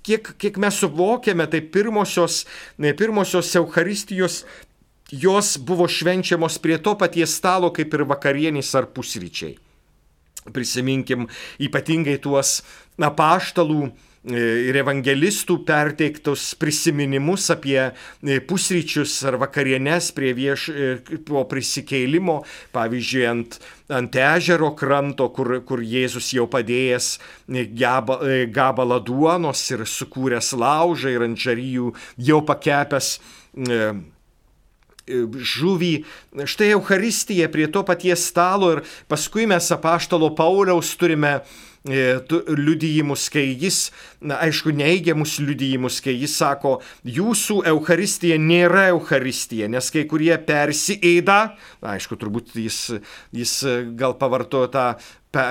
kiek, 0.02 0.34
kiek 0.38 0.56
mes 0.58 0.78
suvokiame, 0.80 1.46
tai 1.50 1.60
pirmosios, 1.60 2.44
pirmosios 2.98 3.54
Euharistijos 3.56 4.44
jos 5.10 5.56
buvo 5.58 5.86
švenčiamos 5.88 6.58
prie 6.58 6.78
to 6.82 6.96
paties 6.98 7.36
stalo 7.38 7.70
kaip 7.70 7.94
ir 7.94 8.06
vakarienės 8.08 8.74
ar 8.78 8.90
pusryčiai. 8.90 9.56
Prisiminkim 10.54 11.26
ypatingai 11.62 12.18
tuos 12.22 12.60
apaštalų 13.02 13.90
ir 14.26 14.76
evangelistų 14.80 15.60
perteiktus 15.66 16.48
prisiminimus 16.58 17.46
apie 17.54 17.78
e, 17.78 18.38
pusryčius 18.42 19.14
ar 19.28 19.38
vakarienes 19.38 20.10
prie 20.16 20.32
vieš, 20.34 20.68
e, 20.70 20.96
po 21.26 21.44
prisikeilimo, 21.46 22.40
pavyzdžiui, 22.74 23.22
ant, 23.30 23.58
ant 23.92 24.18
ežero 24.18 24.72
kranto, 24.78 25.28
kur, 25.34 25.60
kur 25.66 25.84
Jėzus 25.84 26.32
jau 26.34 26.48
padėjęs 26.50 27.12
gaba, 27.78 28.18
gabalą 28.50 28.98
duonos 29.06 29.62
ir 29.70 29.86
sukūręs 29.86 30.52
laužą 30.58 31.14
ir 31.14 31.28
ant 31.28 31.38
žaryjų 31.46 31.94
jau 32.26 32.42
pakepęs 32.46 33.14
žuvį. 35.06 35.92
Štai 36.50 36.72
Euharistija 36.74 37.46
prie 37.52 37.68
to 37.70 37.84
paties 37.86 38.26
stalo 38.26 38.72
ir 38.74 38.82
paskui 39.06 39.46
mes 39.46 39.70
apaštalo 39.70 40.32
Pauliaus 40.34 40.90
turime 40.98 41.36
E, 41.36 41.75
liudijimus, 41.86 43.28
kai 43.32 43.46
jis, 43.60 43.90
na, 44.20 44.40
aišku, 44.46 44.72
neigiamus 44.76 45.38
liudijimus, 45.42 46.00
kai 46.04 46.16
jis 46.16 46.36
sako, 46.40 46.78
jūsų 47.04 47.62
Euharistija 47.72 48.38
nėra 48.42 48.88
Euharistija, 48.94 49.68
nes 49.72 49.90
kai 49.94 50.06
kurie 50.10 50.34
persiėda, 50.48 51.38
na, 51.82 51.94
aišku, 51.96 52.18
turbūt 52.20 52.56
jis, 52.58 52.80
jis 53.36 53.54
gal 53.98 54.16
pavartojo 54.18 54.72
tą 54.72 54.88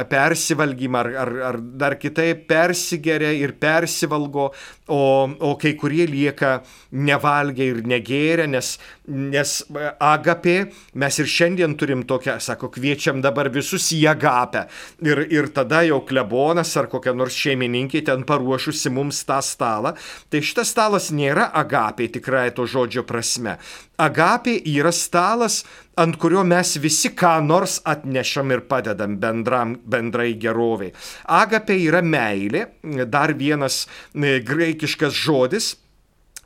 persivalgymą 0.09 1.01
ar, 1.03 1.11
ar, 1.23 1.33
ar 1.49 1.59
dar 1.61 1.97
kitaip 2.01 2.45
persigeria 2.49 3.31
ir 3.35 3.55
persivalgo, 3.61 4.51
o, 4.87 5.01
o 5.39 5.53
kai 5.61 5.73
kurie 5.79 6.05
lieka 6.09 6.59
nevalgę 6.95 7.65
ir 7.71 7.81
negėrę, 7.87 8.47
nes, 8.49 8.75
nes 9.07 9.53
agapė, 9.99 10.55
mes 11.01 11.19
ir 11.21 11.29
šiandien 11.29 11.75
turim 11.79 12.05
tokią, 12.07 12.37
sako, 12.43 12.69
kviečiam 12.73 13.21
dabar 13.23 13.49
visus 13.53 13.87
į 13.95 14.03
agapę. 14.13 14.65
Ir, 15.05 15.25
ir 15.33 15.49
tada 15.55 15.83
jau 15.87 16.01
klebonas 16.07 16.75
ar 16.79 16.89
kokia 16.91 17.15
nors 17.17 17.37
šeimininkė 17.39 18.03
ten 18.09 18.25
paruošusi 18.27 18.93
mums 18.93 19.23
tą 19.27 19.41
stalą. 19.45 19.95
Tai 20.29 20.43
šitas 20.45 20.73
stalas 20.73 21.11
nėra 21.15 21.49
agapė 21.53 22.09
tikrai 22.17 22.49
to 22.55 22.67
žodžio 22.69 23.05
prasme. 23.07 23.57
Agapė 24.01 24.57
yra 24.67 24.91
stalas, 24.91 25.61
ant 26.01 26.17
kurio 26.19 26.43
mes 26.43 26.75
visi 26.83 27.11
ką 27.15 27.37
nors 27.45 27.79
atnešam 27.87 28.51
ir 28.51 28.65
padedam 28.69 29.15
bendram, 29.21 29.75
bendrai 29.85 30.33
geroviai. 30.39 30.93
Agapė 31.27 31.77
yra 31.87 32.01
meilė, 32.03 32.65
dar 33.07 33.33
vienas 33.33 33.85
e, 33.85 34.39
graikiškas 34.43 35.15
žodis 35.15 35.73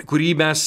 kurį 0.08 0.32
mes 0.40 0.66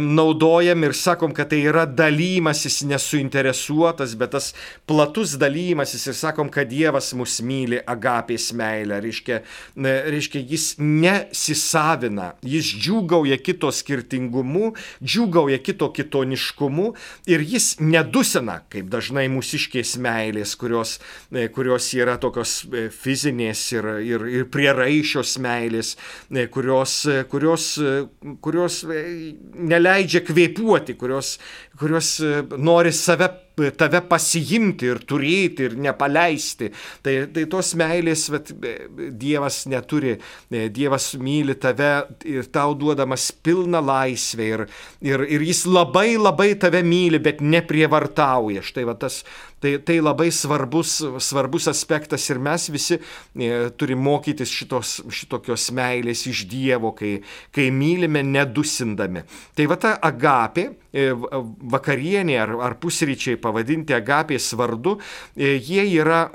naudojam 0.00 0.86
ir 0.86 0.94
sakom, 0.96 1.34
kad 1.36 1.50
tai 1.52 1.60
yra 1.68 1.84
dalymasis 1.86 2.82
nesuinteresuotas, 2.88 4.14
bet 4.18 4.34
tas 4.34 4.52
platus 4.88 5.36
dalymasis 5.40 6.08
ir 6.10 6.18
sakom, 6.18 6.50
kad 6.52 6.70
Dievas 6.70 7.12
mus 7.18 7.38
myli 7.44 7.78
agapės 7.80 8.50
meilę. 8.56 9.00
Reiškia, 9.04 9.40
reiškia, 9.76 10.42
jis 10.54 10.66
nesisavina, 10.82 12.32
jis 12.42 12.72
džiūgauja 12.74 13.38
kito 13.44 13.70
skirtingumu, 13.74 14.72
džiūgauja 15.04 15.60
kito 15.64 15.90
kitoniškumu 15.94 16.90
ir 17.30 17.44
jis 17.44 17.74
nedusina, 17.80 18.60
kaip 18.72 18.88
dažnai 18.92 19.26
mūsiškės 19.32 19.96
meilės, 20.02 20.54
kurios, 20.60 20.98
e, 21.32 21.46
kurios 21.54 21.90
yra 21.96 22.16
tokios 22.20 22.62
e, 22.64 22.86
fizinės 22.94 23.64
ir, 23.74 23.88
ir, 24.04 24.26
ir 24.40 24.48
prieraišios 24.52 25.36
meilės, 25.44 25.94
e, 26.30 26.46
kurios, 26.52 26.96
kurios, 27.30 27.68
kurios 28.44 28.63
kurios 28.64 28.82
e, 28.88 29.34
neleidžia 29.68 30.24
kvėpuoti, 30.24 30.96
kurios, 30.96 31.36
kurios 31.80 32.16
e, 32.24 32.42
nori 32.56 32.92
save 32.92 33.28
tave 33.54 34.00
pasiimti 34.10 34.88
ir 34.90 34.98
turėti 35.06 35.68
ir 35.68 35.76
nepaleisti. 35.78 36.72
Tai, 37.04 37.12
tai 37.30 37.44
tos 37.46 37.68
meilės 37.78 38.24
vat, 38.32 38.50
Dievas 39.14 39.60
neturi, 39.70 40.16
Dievas 40.50 41.12
myli 41.22 41.54
tave 41.62 41.92
ir 42.26 42.48
tau 42.50 42.74
duodamas 42.74 43.28
pilną 43.46 43.78
laisvę 43.84 44.48
ir, 44.48 44.64
ir, 45.06 45.22
ir 45.36 45.46
jis 45.46 45.64
labai 45.70 46.16
labai 46.18 46.56
tave 46.58 46.82
myli, 46.82 47.22
bet 47.22 47.44
neprievartauja. 47.44 48.64
Štai 48.66 48.88
va 48.90 48.96
tas, 48.98 49.22
tai, 49.64 49.78
tai 49.78 49.98
labai 50.00 50.30
svarbus, 50.32 50.98
svarbus 51.18 51.68
aspektas 51.72 52.26
ir 52.28 52.40
mes 52.42 52.68
visi 52.72 52.98
e, 52.98 53.48
turim 53.78 54.02
mokytis 54.04 54.52
šitos, 54.52 54.98
šitokios 55.08 55.70
meilės 55.76 56.26
iš 56.28 56.44
Dievo, 56.50 56.92
kai, 56.96 57.16
kai 57.54 57.70
mylime 57.72 58.24
nedusindami. 58.26 59.24
Tai 59.56 59.68
va 59.70 59.78
ta 59.80 59.94
agapė, 60.04 60.66
e, 60.92 61.08
vakarienė 61.76 62.36
ar, 62.44 62.54
ar 62.68 62.76
pusryčiai 62.82 63.40
pavadinti 63.40 63.96
agapės 63.96 64.52
vardu, 64.58 64.98
e, 65.32 65.56
jie 65.56 65.86
yra 65.96 66.26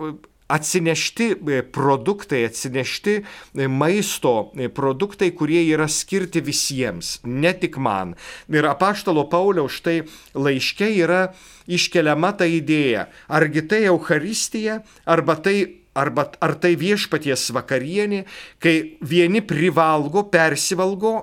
atsinešti 0.50 1.30
e, 1.32 1.62
produktai, 1.64 2.44
atsinešti 2.50 3.16
e, 3.20 3.68
maisto 3.68 4.52
produktai, 4.76 5.32
kurie 5.38 5.62
yra 5.70 5.88
skirti 5.88 6.42
visiems, 6.46 7.20
ne 7.24 7.54
tik 7.54 7.78
man. 7.78 8.16
Ir 8.50 8.68
apaštalo 8.70 9.28
Pauliaus 9.30 9.78
štai 9.80 10.02
laiške 10.34 10.90
yra 10.98 11.30
iškeliama 11.70 12.34
ta 12.40 12.50
idėja, 12.50 13.08
argi 13.30 13.66
tai 13.70 13.84
Euharistija, 13.92 14.82
arba 15.06 15.38
tai 15.38 15.60
arba 16.00 16.30
ar 16.40 16.56
tai 16.62 16.76
viešpaties 16.80 17.50
vakarienė, 17.56 18.24
kai 18.62 18.76
vieni 19.02 19.42
privalgo, 19.46 20.24
persivalgo, 20.32 21.14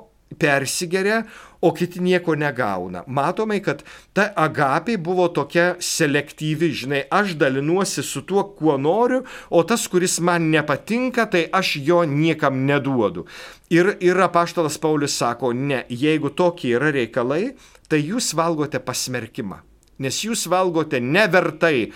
persigeria, 0.42 1.22
o 1.60 1.72
kiti 1.72 2.00
nieko 2.00 2.34
negauna. 2.36 3.02
Matomai, 3.06 3.60
kad 3.64 3.82
ta 4.16 4.28
agapė 4.36 4.96
buvo 5.02 5.28
tokia 5.32 5.76
selektyvi, 5.82 6.70
žinai, 6.82 7.02
aš 7.10 7.36
dalinuosi 7.40 8.04
su 8.06 8.22
tuo, 8.28 8.44
kuo 8.58 8.76
noriu, 8.80 9.22
o 9.50 9.62
tas, 9.62 9.86
kuris 9.88 10.18
man 10.20 10.50
nepatinka, 10.52 11.26
tai 11.32 11.46
aš 11.52 11.76
jo 11.86 12.02
niekam 12.08 12.64
neduodu. 12.68 13.26
Ir, 13.72 13.96
ir 14.00 14.20
apaštalas 14.22 14.78
Paulius 14.82 15.16
sako, 15.18 15.52
ne, 15.52 15.84
jeigu 15.90 16.30
tokie 16.30 16.76
yra 16.76 16.92
reikalai, 16.94 17.56
tai 17.88 18.02
jūs 18.02 18.34
valgote 18.36 18.82
pasmerkimą. 18.82 19.62
Nes 20.02 20.18
jūs 20.26 20.44
valgote 20.52 21.00
nevertai 21.00 21.86
e, 21.86 21.90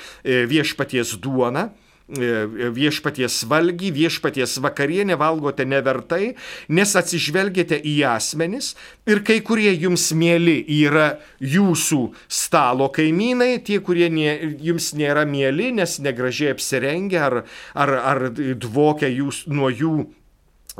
viešpaties 0.48 1.18
duoną, 1.20 1.68
viešpaties 2.10 3.44
valgy, 3.50 3.90
viešpaties 3.94 4.58
vakarienę 4.62 5.16
valgote 5.20 5.64
nevertai, 5.68 6.34
nes 6.68 6.94
atsižvelgiate 6.98 7.78
į 7.86 7.96
asmenis 8.10 8.74
ir 9.06 9.22
kai 9.26 9.40
kurie 9.46 9.70
jums 9.74 10.10
mėly 10.16 10.58
yra 10.80 11.20
jūsų 11.40 12.00
stalo 12.28 12.90
kaimynai, 12.94 13.60
tie, 13.64 13.80
kurie 13.84 14.10
nė, 14.10 14.56
jums 14.62 14.92
nėra 14.98 15.26
mėly, 15.28 15.70
nes 15.76 15.98
negražiai 16.02 16.54
apsirengę 16.54 17.20
ar, 17.20 17.42
ar, 17.74 17.94
ar 18.14 18.24
dvokia 18.34 19.10
jūs 19.10 19.44
nuo 19.50 19.70
jų 19.70 19.94
e, 20.02 20.06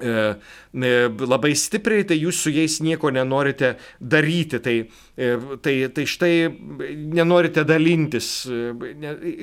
e, 0.06 0.24
labai 0.72 1.54
stipriai, 1.58 2.06
tai 2.06 2.20
jūs 2.20 2.44
su 2.44 2.52
jais 2.54 2.80
nieko 2.84 3.10
nenorite 3.10 3.76
daryti. 4.00 4.60
Tai 4.62 4.76
E, 5.20 5.38
tai, 5.60 5.88
tai 5.92 6.06
štai 6.08 6.48
nenorite 7.12 7.60
dalintis 7.68 8.46
e, 8.48 8.72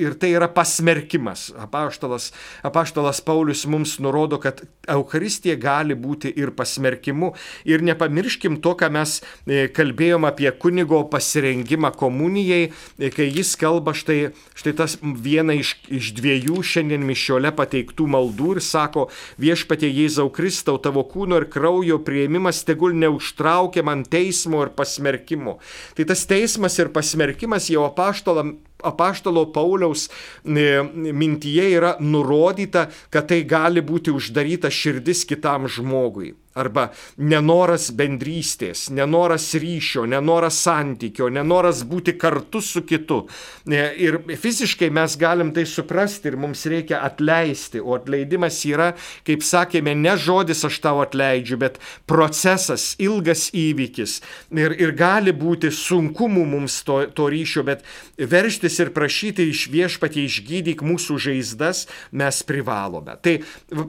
ir 0.02 0.16
tai 0.18 0.32
yra 0.34 0.48
pasmerkimas. 0.50 1.52
Apaštalas, 1.54 2.32
apaštalas 2.66 3.20
Paulius 3.22 3.62
mums 3.70 4.00
nurodo, 4.02 4.40
kad 4.42 4.64
Euharistija 4.90 5.54
gali 5.62 5.94
būti 5.94 6.32
ir 6.34 6.50
pasmerkimu. 6.58 7.30
Ir 7.70 7.86
nepamirškim 7.86 8.58
to, 8.64 8.74
ką 8.80 8.90
mes 8.96 9.20
e, 9.46 9.68
kalbėjom 9.70 10.26
apie 10.26 10.50
kunigo 10.58 11.04
pasirengimą 11.12 11.94
komunijai, 12.00 12.72
kai 13.14 13.30
jis 13.30 13.54
kalba 13.62 13.94
štai, 13.94 14.32
štai 14.58 14.74
tas 14.82 14.98
viena 15.04 15.54
iš, 15.62 15.76
iš 15.94 16.10
dviejų 16.18 16.64
šiandien 16.66 17.06
mišiole 17.06 17.54
pateiktų 17.54 18.10
maldų 18.16 18.56
ir 18.56 18.64
sako, 18.66 19.12
viešpatie 19.38 19.94
Jėzau 19.94 20.32
Kristau, 20.34 20.82
tavo 20.82 21.06
kūno 21.18 21.42
ir 21.42 21.50
kraujo 21.50 21.98
prieimimas 22.06 22.62
tegul 22.68 22.94
neužtraukia 22.94 23.84
man 23.84 24.06
teismo 24.06 24.62
ir 24.66 24.74
pasmerkimo. 24.78 25.58
Tai 25.98 26.06
tas 26.14 26.26
teismas 26.30 26.78
ir 26.78 26.94
pasmerkimas 26.94 27.72
jau 27.74 27.88
apaštalam 27.90 28.58
apaštalo 28.84 29.48
Pauliaus 29.54 30.06
e, 30.46 30.84
mintyje 30.94 31.66
yra 31.80 31.96
nurodyta, 32.00 32.88
kad 33.10 33.26
tai 33.32 33.42
gali 33.42 33.82
būti 33.82 34.14
uždaryta 34.14 34.70
širdis 34.70 35.26
kitam 35.26 35.66
žmogui. 35.66 36.36
Arba 36.58 36.90
nenoras 37.18 37.90
bendrystės, 37.96 38.88
nenoras 38.94 39.50
ryšio, 39.58 40.06
nenoras 40.10 40.60
santykio, 40.66 41.30
nenoras 41.34 41.84
būti 41.88 42.18
kartu 42.20 42.62
su 42.62 42.84
kitu. 42.88 43.24
E, 43.70 43.82
ir 44.04 44.20
fiziškai 44.28 44.92
mes 44.94 45.18
galim 45.20 45.54
tai 45.56 45.66
suprasti 45.70 46.32
ir 46.32 46.38
mums 46.38 46.66
reikia 46.68 47.02
atleisti. 47.08 47.82
O 47.82 47.96
atleidimas 47.98 48.60
yra, 48.68 48.92
kaip 49.28 49.46
sakėme, 49.46 49.96
ne 49.96 50.18
žodis 50.20 50.66
aš 50.68 50.82
tau 50.84 51.02
atleidžiu, 51.06 51.60
bet 51.62 51.80
procesas, 52.10 52.92
ilgas 53.02 53.48
įvykis. 53.56 54.20
Ir, 54.52 54.76
ir 54.76 54.94
gali 54.98 55.34
būti 55.36 55.72
sunkumų 55.74 56.46
mums 56.58 56.82
to, 56.88 57.04
to 57.16 57.32
ryšio, 57.32 57.64
bet 57.68 57.86
veršti 58.18 58.58
melstis 58.58 58.80
ir 58.80 58.94
prašyti 58.94 59.46
iš 59.52 59.68
viešpatie 59.70 60.26
išgydyk 60.26 60.82
mūsų 60.82 61.18
žaizdas 61.22 61.88
mes 62.12 62.42
privalome. 62.44 63.16
Tai 63.22 63.38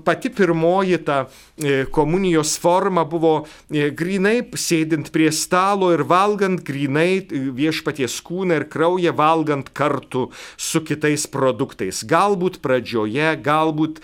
pati 0.04 0.30
pirmoji 0.30 0.98
ta 1.04 1.28
e, 1.56 1.86
komunijos 1.90 2.57
forma 2.58 3.04
buvo 3.08 3.32
e, 3.70 3.88
grinai 3.94 4.42
sėdint 4.58 5.10
prie 5.14 5.30
stalo 5.34 5.90
ir 5.94 6.04
valgant 6.08 6.62
grinai 6.66 7.22
e, 7.22 7.42
viešpaties 7.56 8.18
kūną 8.26 8.60
ir 8.60 8.66
kraują 8.70 9.14
valgant 9.16 9.72
kartu 9.72 10.28
su 10.56 10.82
kitais 10.84 11.26
produktais. 11.30 12.04
Galbūt 12.08 12.60
pradžioje, 12.64 13.32
galbūt 13.44 14.02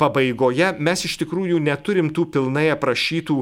pabaigoje 0.00 0.72
mes 0.80 1.04
iš 1.06 1.18
tikrųjų 1.22 1.60
neturim 1.62 2.10
tų 2.14 2.28
pilnai 2.34 2.68
aprašytų 2.74 3.38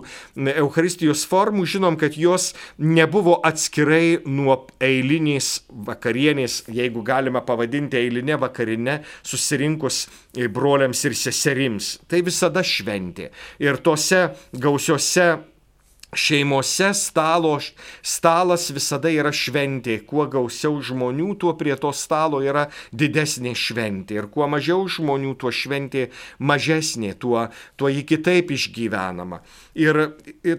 Euharistijos 0.55 1.25
formų, 1.29 1.67
žinom, 1.69 1.99
kad 2.01 2.19
jos 2.19 2.53
nebuvo 2.79 3.39
atskirai 3.47 4.25
nuo 4.27 4.65
eilinės 4.83 5.55
vakarienės 5.69 6.65
jeigu 6.75 7.03
galima 7.05 7.43
pavadinti 7.45 7.99
eilinė 7.99 8.39
vakarinė, 8.43 8.99
susirinkus 9.27 10.05
broliams 10.55 11.05
ir 11.07 11.17
seserims. 11.19 11.95
Tai 12.09 12.23
visada 12.27 12.65
šventė. 12.65 13.31
Ir 13.63 13.79
tose 13.85 14.27
gausiose 14.61 15.29
Šeimose 16.15 16.95
stalo, 16.95 17.59
stalas 18.03 18.69
visada 18.71 19.11
yra 19.11 19.33
šventė. 19.35 19.99
Kuo 20.07 20.27
gausiau 20.31 20.79
žmonių, 20.85 21.33
tuo 21.41 21.55
prie 21.59 21.75
to 21.81 21.91
stalo 21.97 22.41
yra 22.45 22.69
didesnė 22.95 23.55
šventė. 23.59 24.19
Ir 24.21 24.29
kuo 24.33 24.47
mažiau 24.51 24.87
žmonių, 24.91 25.35
tuo 25.41 25.53
šventė 25.55 26.09
mažesnė, 26.39 27.15
tuo, 27.19 27.49
tuo 27.77 27.91
jį 27.91 28.05
kitaip 28.09 28.55
išgyvenama. 28.55 29.41
Ir 29.79 30.01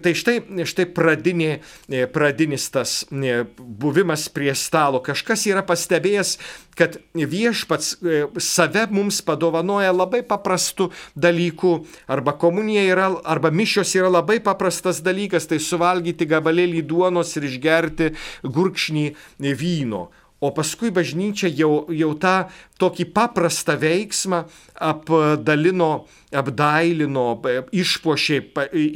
tai 0.04 0.12
štai, 0.18 0.38
štai 0.68 0.88
pradinė, 0.96 1.50
e, 1.88 2.04
pradinis 2.12 2.68
tas 2.72 2.98
e, 3.10 3.40
buvimas 3.56 4.28
prie 4.32 4.52
stalo. 4.56 5.00
Kažkas 5.04 5.46
yra 5.48 5.64
pastebėjęs, 5.66 6.36
kad 6.76 6.98
viešpats 7.14 7.96
e, 7.96 8.18
save 8.42 8.86
mums 8.92 9.22
padovanoja 9.24 9.94
labai 9.96 10.22
paprastų 10.26 10.90
dalykų. 11.16 11.72
Arba 12.12 12.36
komunija 12.36 12.84
yra, 12.90 13.08
arba 13.24 13.50
mišios 13.50 13.94
yra 13.96 14.10
labai 14.12 14.38
paprastas 14.44 15.00
dalykas, 15.04 15.48
tai 15.48 15.58
suvalgyti 15.62 16.28
gabalėlį 16.28 16.84
duonos 16.86 17.32
ir 17.38 17.48
išgerti 17.48 18.12
gurkšnį 18.44 19.08
vyno. 19.56 20.06
O 20.40 20.50
paskui 20.52 20.90
bažnyčia 20.92 21.48
jau, 21.48 21.86
jau 21.88 22.10
tą 22.20 22.34
tokį 22.76 23.06
paprastą 23.16 23.78
veiksmą 23.80 24.42
apdalino, 24.84 26.04
apdailino, 26.36 27.24
išpošė 27.72 28.42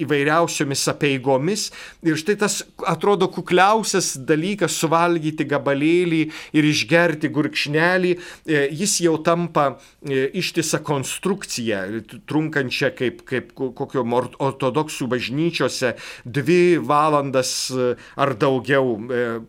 įvairiausiomis 0.04 0.84
apeigomis. 0.92 1.70
Ir 2.04 2.20
štai 2.20 2.36
tas 2.42 2.58
atrodo 2.84 3.30
kukliausias 3.32 4.18
dalykas- 4.28 4.76
suvalgyti 4.82 5.48
gabalėlį 5.48 6.22
ir 6.52 6.70
išgerti 6.74 7.32
gurkšnelį, 7.32 8.12
e, 8.44 8.68
jis 8.76 9.00
jau 9.00 9.16
tampa 9.24 9.78
e, 10.04 10.28
ištisą 10.36 10.84
konstrukciją, 10.84 12.04
trunkančią 12.28 12.94
kaip, 12.94 13.24
kaip 13.24 13.54
kokio 13.54 14.04
ortodoksų 14.04 15.08
bažnyčiose 15.08 15.96
dvi 16.26 16.76
valandas 16.76 17.70
e, 17.70 17.96
ar 18.16 18.34
daugiau. 18.34 19.00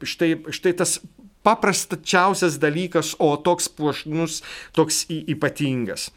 Štai, 0.07 0.37
štai 0.51 0.73
tas 0.77 1.01
paprasčiausias 1.43 2.59
dalykas, 2.61 3.15
o 3.19 3.33
toks 3.37 3.69
puošnus, 3.69 4.41
toks 4.77 5.05
ypatingas. 5.09 6.09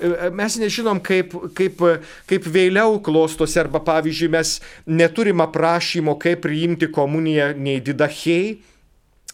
E, 0.00 0.06
e, 0.06 0.30
mes 0.30 0.58
nežinom, 0.60 1.00
kaip, 1.00 1.32
kaip, 1.56 1.80
kaip 2.28 2.48
vėliau 2.52 2.98
klostosi, 3.04 3.56
arba 3.62 3.80
pavyzdžiui, 3.84 4.32
mes 4.36 4.56
neturim 4.86 5.40
aprašymo, 5.44 6.18
kaip 6.20 6.44
priimti 6.44 6.90
komuniją 6.92 7.54
nei 7.56 7.80
didachėjai, 7.84 8.56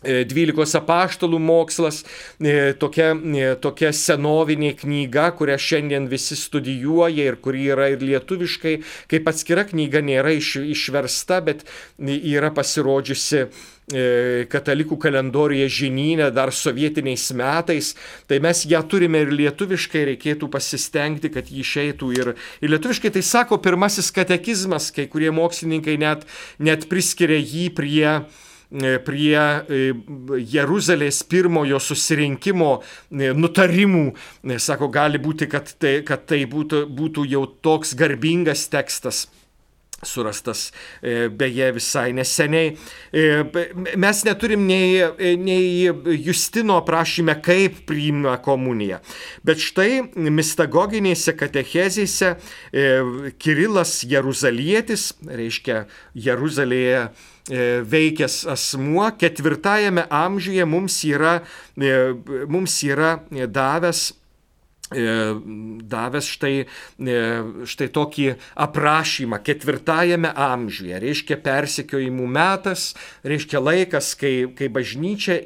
12 0.03 0.75
apaštalų 0.81 1.39
mokslas, 1.39 2.01
e, 2.43 2.73
tokia, 2.75 3.13
tokia 3.63 3.93
senovinė 3.95 4.73
knyga, 4.81 5.29
kurią 5.39 5.55
šiandien 5.63 6.09
visi 6.11 6.35
studijuoja 6.35 7.29
ir 7.31 7.39
kuri 7.39 7.69
yra 7.71 7.87
ir 7.93 8.03
lietuviškai, 8.03 8.73
kaip 9.13 9.31
atskira 9.31 9.63
knyga 9.69 10.03
nėra 10.03 10.35
iš, 10.35 10.57
išversta, 10.75 11.39
bet 11.47 11.63
yra 12.03 12.51
pasirodžiusi 12.51 13.47
E, 13.82 13.82
katalikų 14.53 14.97
kalendoriuje 15.01 15.69
žinynę 15.69 16.31
dar 16.35 16.53
sovietiniais 16.55 17.29
metais, 17.37 17.93
tai 18.31 18.39
mes 18.43 18.65
ją 18.69 18.83
turime 18.89 19.23
ir 19.25 19.33
lietuviškai, 19.35 20.05
reikėtų 20.13 20.49
pasistengti, 20.53 21.33
kad 21.33 21.51
jį 21.51 21.65
išeitų 21.65 22.13
ir, 22.17 22.33
ir 22.63 22.73
lietuviškai. 22.75 23.13
Tai 23.15 23.25
sako 23.27 23.59
pirmasis 23.63 24.13
katekizmas, 24.15 24.91
kai 24.95 25.09
kurie 25.11 25.33
mokslininkai 25.35 25.99
net, 26.01 26.25
net 26.59 26.89
priskiria 26.91 27.41
jį 27.41 27.69
prie 27.77 28.07
e, 28.09 28.97
prie 29.05 29.37
e, 29.37 29.83
Jeruzalės 30.55 31.23
pirmojo 31.29 31.81
susirinkimo 31.83 32.73
nutarimų. 33.13 34.07
Sako, 34.63 34.89
gali 34.93 35.21
būti, 35.23 35.51
kad 35.53 35.75
tai, 35.79 35.99
kad 36.07 36.27
tai 36.31 36.45
būtų, 36.49 36.87
būtų 36.89 37.29
jau 37.35 37.47
toks 37.65 37.97
garbingas 37.99 38.69
tekstas 38.73 39.27
surastas 40.03 40.73
e, 41.03 41.29
beje 41.29 41.73
visai 41.73 42.13
neseniai. 42.13 42.77
E, 43.13 43.97
mes 43.97 44.23
neturim 44.25 44.67
nei, 44.67 44.99
e, 44.99 45.37
nei 45.37 45.91
Justino 46.19 46.77
aprašyme, 46.81 47.37
kaip 47.43 47.85
priima 47.87 48.37
komuniją. 48.43 48.99
Bet 49.47 49.63
štai 49.63 50.03
mistagoginėse 50.17 51.37
katechezėse 51.39 52.35
Kirilas 53.43 54.01
Jeruzalietis, 54.09 55.13
reiškia 55.27 55.85
Jeruzalėje 56.15 57.07
veikęs 57.91 58.43
asmuo 58.53 59.09
ketvirtajame 59.19 60.05
amžiuje 60.15 60.67
mums 60.69 61.01
yra, 61.09 61.41
mums 61.77 62.77
yra 62.87 63.17
davęs 63.51 64.13
davęs 65.93 66.29
štai, 66.37 66.55
e, 66.63 67.19
štai 67.69 67.89
tokį 67.93 68.27
aprašymą 68.65 69.41
ketvirtajame 69.45 70.33
amžiuje, 70.33 70.99
reiškia 71.03 71.39
persekiojimų 71.43 72.27
metas, 72.33 72.93
reiškia 73.27 73.63
laikas, 73.63 74.13
kai, 74.19 74.35
kai 74.59 74.71
bažnyčia, 74.73 75.39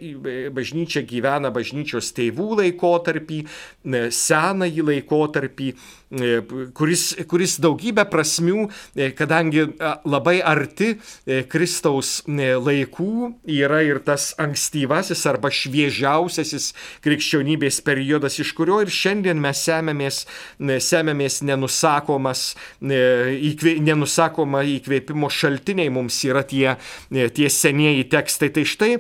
bažnyčia 0.55 1.05
gyvena 1.07 1.53
bažnyčios 1.55 2.13
tėvų 2.17 2.63
laikotarpį, 2.63 3.43
e, 3.45 4.09
senąjį 4.15 4.91
laikotarpį, 4.93 5.73
E, 6.06 6.06
kuris, 6.75 7.17
kuris 7.27 7.57
daugybę 7.61 8.05
prasmių, 8.07 8.69
e, 8.95 9.11
kadangi 9.17 9.65
labai 10.07 10.39
arti 10.45 10.93
e, 10.95 11.43
Kristaus 11.51 12.21
laikų 12.27 13.33
yra 13.51 13.81
ir 13.83 13.99
tas 14.07 14.31
ankstyvasis 14.39 15.25
arba 15.27 15.51
šviežiausiasis 15.51 16.71
krikščionybės 17.03 17.81
periodas, 17.87 18.39
iš 18.39 18.55
kurio 18.55 18.79
ir 18.85 18.93
šiandien 18.93 19.41
mes 19.43 19.65
semėmės, 19.67 20.23
semėmės 20.61 21.41
nenusakomas, 21.47 22.45
įkvė, 22.81 23.77
nenusakoma 23.83 24.63
įkvėpimo 24.77 25.31
šaltiniai 25.33 25.91
mums 25.91 26.21
yra 26.29 26.45
tie, 26.47 26.77
tie 27.11 27.51
senieji 27.51 28.07
tekstai. 28.13 28.53
Tai 28.57 28.63
štai 28.69 28.93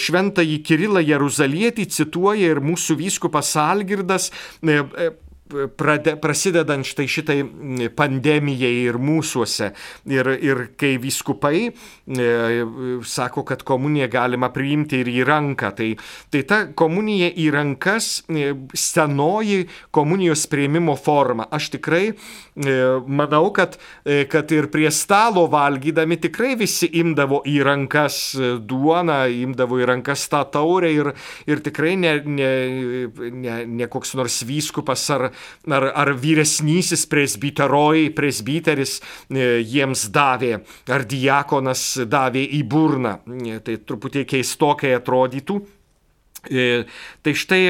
šventąjį 0.00 0.58
Kirilą 0.64 1.02
Jeruzalietį 1.04 1.88
cituoja 1.92 2.54
ir 2.54 2.62
mūsų 2.64 2.96
vyskupas 3.02 3.52
Algirdas 3.60 4.30
prade, 5.76 6.16
prasidedant 6.20 6.86
štai 6.86 7.06
šitai 7.10 7.38
pandemijai 7.96 8.72
ir 8.86 8.98
mūsųse. 9.00 9.70
Ir, 10.10 10.30
ir 10.44 10.62
kai 10.78 10.94
viskupai 11.00 11.68
e, 11.68 12.28
sako, 13.08 13.44
kad 13.48 13.64
komuniją 13.66 14.08
galima 14.12 14.50
priimti 14.54 15.02
ir 15.02 15.10
į 15.12 15.24
ranką, 15.28 15.72
tai, 15.78 15.90
tai 16.32 16.42
ta 16.48 16.60
komunija 16.78 17.30
į 17.32 17.48
rankas 17.54 18.10
e, 18.28 18.52
senoji 18.74 19.66
komunijos 19.94 20.46
prieimimo 20.50 20.96
forma. 20.98 21.48
Aš 21.54 21.70
tikrai 21.76 22.04
e, 22.10 22.14
manau, 23.06 23.48
kad, 23.56 23.78
e, 24.04 24.24
kad 24.30 24.50
ir 24.54 24.70
prie 24.72 24.90
stalo 24.94 25.46
valgydami 25.50 26.20
tikrai 26.28 26.54
visi 26.60 26.90
imdavo 27.00 27.42
į 27.48 27.58
rankas 27.66 28.20
duoną, 28.68 29.20
imdavo 29.44 29.80
į 29.80 29.88
rankas 29.94 30.26
tą 30.30 30.44
taurę 30.52 30.92
ir, 30.92 31.12
ir 31.48 31.62
tikrai 31.64 31.96
ne, 32.00 32.14
ne, 32.24 32.52
ne, 33.32 33.58
ne 33.66 33.90
koks 33.90 34.14
nors 34.18 34.40
vyskupas 34.48 35.04
ar, 35.14 35.28
ar, 35.70 35.88
ar 35.92 36.12
vyresnysis 36.18 37.06
presbiteroj, 37.10 38.08
presbiteris 38.16 38.98
e, 38.98 39.60
jiems 39.62 40.08
davė, 40.14 40.58
ar 40.90 41.06
diakonas 41.08 41.84
davė 42.08 42.44
į 42.58 42.62
burną. 42.68 43.18
E, 43.26 43.58
tai 43.64 43.78
truputį 43.82 44.26
keistokai 44.34 44.94
atrodytų. 44.98 45.58
E, 46.48 46.68
tai 47.22 47.34
štai 47.34 47.64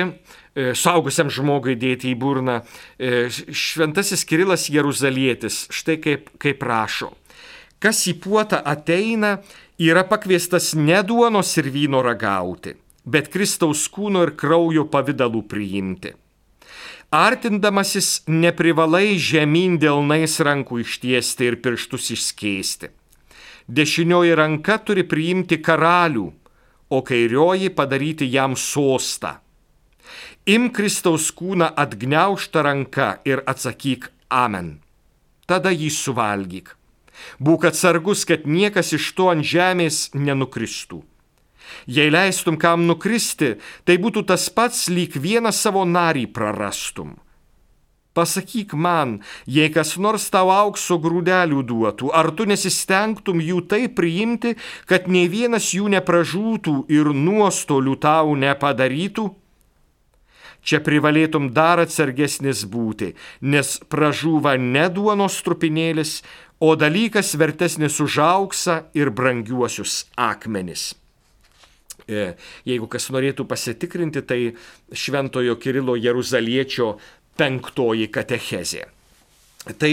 saugusiam 0.74 1.28
žmogui 1.30 1.76
dėti 1.78 2.10
į 2.10 2.16
burną. 2.18 2.56
Šventasis 2.98 4.24
Kirilas 4.26 4.64
Jeruzalietis 4.74 5.68
štai 5.70 6.00
kaip, 6.02 6.32
kaip 6.42 6.64
rašo. 6.66 7.12
Kas 7.78 8.00
į 8.10 8.16
puotą 8.18 8.58
ateina, 8.66 9.36
yra 9.78 10.02
pakviestas 10.10 10.72
ne 10.74 10.98
duonos 11.06 11.52
ir 11.60 11.70
vyno 11.70 12.02
ragauti, 12.02 12.74
bet 13.06 13.30
Kristaus 13.30 13.84
kūno 13.94 14.24
ir 14.26 14.34
kraujo 14.38 14.88
pavydalų 14.90 15.44
priimti. 15.46 16.16
Artindamasis 17.08 18.20
neprivalai 18.28 19.14
žemyn 19.16 19.78
delnais 19.80 20.34
rankų 20.44 20.82
ištiesti 20.82 21.46
ir 21.48 21.54
pirštus 21.64 22.10
išskėsti. 22.12 22.90
Dešinioji 23.64 24.34
ranka 24.36 24.76
turi 24.84 25.06
priimti 25.08 25.56
karalių, 25.56 26.26
o 26.92 26.98
kairioji 27.00 27.70
padaryti 27.72 28.28
jam 28.28 28.56
sostą. 28.60 29.38
Im 30.44 30.68
Kristaus 30.68 31.30
kūną 31.32 31.70
atgneuštą 31.80 32.62
ranką 32.68 33.08
ir 33.24 33.40
atsakyk 33.40 34.10
Amen. 34.28 34.82
Tada 35.48 35.72
jį 35.72 35.88
suvalgyk. 35.88 36.74
Būk 37.40 37.64
atsargus, 37.72 38.28
kad 38.28 38.44
niekas 38.44 38.92
iš 38.92 39.14
to 39.16 39.32
ant 39.32 39.48
žemės 39.48 40.10
nenukristų. 40.12 41.00
Jei 41.86 42.10
leistum 42.10 42.58
kam 42.60 42.86
nukristi, 42.88 43.56
tai 43.84 43.98
būtų 44.02 44.26
tas 44.28 44.48
pats 44.50 44.88
lyg 44.92 45.16
vieną 45.16 45.52
savo 45.54 45.84
narį 45.88 46.28
prarastum. 46.32 47.16
Pasakyk 48.18 48.72
man, 48.74 49.20
jei 49.46 49.70
kas 49.70 49.92
nors 50.02 50.24
tau 50.34 50.48
aukso 50.50 50.96
grūdelių 50.98 51.60
duotų, 51.62 52.08
ar 52.10 52.32
tu 52.34 52.48
nesistengtum 52.50 53.38
jų 53.38 53.60
taip 53.70 53.94
priimti, 54.00 54.56
kad 54.90 55.06
nei 55.06 55.28
vienas 55.30 55.70
jų 55.76 55.86
nepražūtų 55.94 56.74
ir 56.90 57.12
nuostolių 57.14 57.94
tau 58.02 58.34
nepadarytų? 58.34 59.28
Čia 60.66 60.82
privalėtum 60.82 61.52
dar 61.54 61.78
atsargesnis 61.84 62.64
būti, 62.66 63.12
nes 63.40 63.76
pražūva 63.86 64.56
ne 64.58 64.88
duonos 64.90 65.38
trupinėlis, 65.46 66.18
o 66.58 66.74
dalykas 66.74 67.36
vertesnis 67.38 68.00
už 68.02 68.18
auksą 68.18 68.80
ir 68.98 69.14
brangiuosius 69.14 70.08
akmenis. 70.18 70.90
E, 72.08 72.28
jeigu 72.64 72.88
kas 72.88 73.10
norėtų 73.12 73.44
pasitikrinti, 73.48 74.22
tai 74.24 74.40
Šventojo 74.96 75.58
Kirilo 75.60 75.96
Jeruzaliečio 75.98 76.94
penktoji 77.36 78.08
katechezė. 78.12 78.86
Tai, 79.78 79.90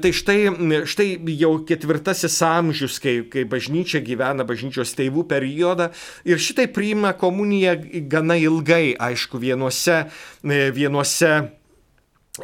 tai 0.00 0.12
štai, 0.16 0.38
štai 0.88 1.06
jau 1.36 1.50
ketvirtasis 1.68 2.38
amžius, 2.46 2.96
kai, 3.02 3.18
kai 3.28 3.44
bažnyčia 3.44 4.00
gyvena 4.00 4.46
bažnyčios 4.48 4.94
tėvų 4.96 5.26
periodą 5.28 5.90
ir 6.24 6.40
šitai 6.40 6.70
priima 6.72 7.12
komuniją 7.18 7.76
gana 8.08 8.38
ilgai, 8.40 8.94
aišku, 8.96 9.42
vienuose, 9.42 10.06
vienuose 10.46 11.34
E, 11.34 11.65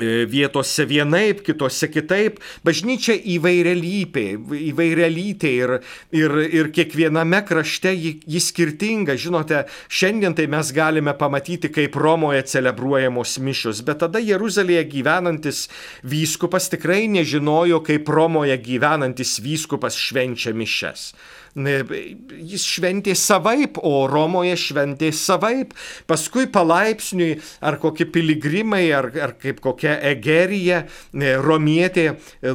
vietose 0.00 0.86
vienaip, 0.88 1.42
kitose 1.46 1.88
kitaip. 1.92 2.38
Bažnyčia 2.64 3.16
įvairialypė, 3.34 4.24
įvairialytė 4.70 5.52
ir, 5.52 5.74
ir, 6.14 6.36
ir 6.60 6.70
kiekviename 6.74 7.42
krašte 7.48 7.92
ji, 7.94 8.14
ji 8.26 8.42
skirtinga. 8.42 9.16
Žinote, 9.20 9.64
šiandien 9.92 10.36
tai 10.38 10.48
mes 10.52 10.72
galime 10.74 11.14
pamatyti, 11.18 11.72
kaip 11.72 11.96
Romoje 11.98 12.44
celebruojamos 12.54 13.36
mišios, 13.42 13.82
bet 13.86 14.02
tada 14.04 14.22
Jeruzalėje 14.22 14.86
gyvenantis 14.96 15.66
vyskupas 16.02 16.70
tikrai 16.72 17.04
nežinojo, 17.12 17.82
kaip 17.86 18.08
Romoje 18.08 18.56
gyvenantis 18.62 19.38
vyskupas 19.42 19.98
švenčia 19.98 20.54
mišes 20.56 21.12
jis 21.54 22.64
šventė 22.64 23.14
savaip, 23.18 23.76
o 23.78 24.06
Romoje 24.08 24.56
šventė 24.56 25.10
savaip. 25.12 25.74
Paskui 26.08 26.46
palaipsniui, 26.52 27.36
ar 27.60 27.76
kokie 27.82 28.06
piligrimai, 28.08 28.86
ar, 28.96 29.10
ar 29.20 29.34
kaip 29.40 29.60
kokia 29.60 29.98
Egerija, 30.12 30.82
romietė 31.44 32.06
e, 32.08 32.54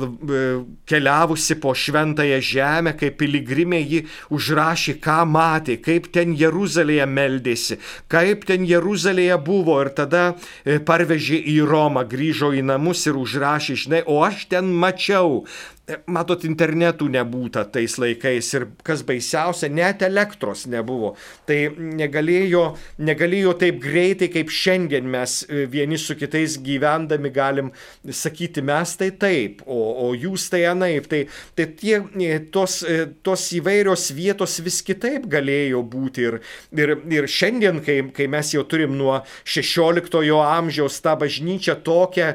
keliavusi 0.90 1.60
po 1.62 1.76
šventąją 1.78 2.42
žemę, 2.42 2.96
kaip 2.98 3.20
piligrimė 3.22 3.82
ji 3.84 4.04
užrašė, 4.34 4.98
ką 5.04 5.20
matė, 5.30 5.78
kaip 5.84 6.10
ten 6.14 6.34
Jeruzalėje 6.38 7.06
meldėsi, 7.06 7.80
kaip 8.10 8.48
ten 8.50 8.66
Jeruzalėje 8.66 9.38
buvo 9.46 9.78
ir 9.84 9.94
tada 9.98 10.32
e, 10.66 10.80
parvežė 10.82 11.38
į 11.54 11.60
Romą, 11.70 12.08
grįžo 12.10 12.54
į 12.58 12.66
namus 12.66 13.06
ir 13.08 13.18
užrašė, 13.20 13.78
žinai, 13.86 14.04
o 14.10 14.24
aš 14.26 14.48
ten 14.50 14.74
mačiau, 14.74 15.44
Matot, 15.88 16.42
internetų 16.44 17.06
nebūta 17.14 17.62
tais 17.72 17.94
laikais 17.96 18.48
ir 18.58 18.66
kas 18.84 19.06
baisiausia, 19.08 19.70
net 19.72 20.02
elektros 20.04 20.66
nebuvo. 20.68 21.14
Tai 21.48 21.56
negalėjo, 21.80 22.64
negalėjo 23.08 23.54
taip 23.62 23.78
greitai, 23.86 24.28
kaip 24.34 24.52
šiandien 24.52 25.08
mes 25.08 25.38
e, 25.48 25.62
vieni 25.72 25.96
su 25.96 26.18
kitais 26.20 26.58
gyvendami 26.60 27.32
galim 27.32 27.72
sakyti, 28.04 28.66
mes 28.68 28.98
tai 29.00 29.14
taip, 29.16 29.64
o, 29.64 29.80
o 30.04 30.10
jūs 30.12 30.50
tai 30.52 30.66
anaip. 30.68 31.08
Tai, 31.08 31.22
tai 31.56 31.70
tie, 31.80 32.02
e, 32.20 32.36
tos, 32.52 32.82
e, 32.84 33.08
tos 33.24 33.48
įvairios 33.56 34.10
vietos 34.18 34.60
vis 34.68 34.82
kitaip 34.84 35.32
galėjo 35.32 35.86
būti. 35.88 36.28
Ir, 36.28 36.40
ir, 36.84 36.96
ir 37.16 37.32
šiandien, 37.32 37.80
kai, 37.88 38.02
kai 38.12 38.28
mes 38.36 38.52
jau 38.58 38.68
turim 38.68 39.00
nuo 39.00 39.22
16 39.48 40.36
amžiaus 40.44 41.00
tą 41.00 41.16
bažnyčią 41.24 41.80
tokią 41.88 42.34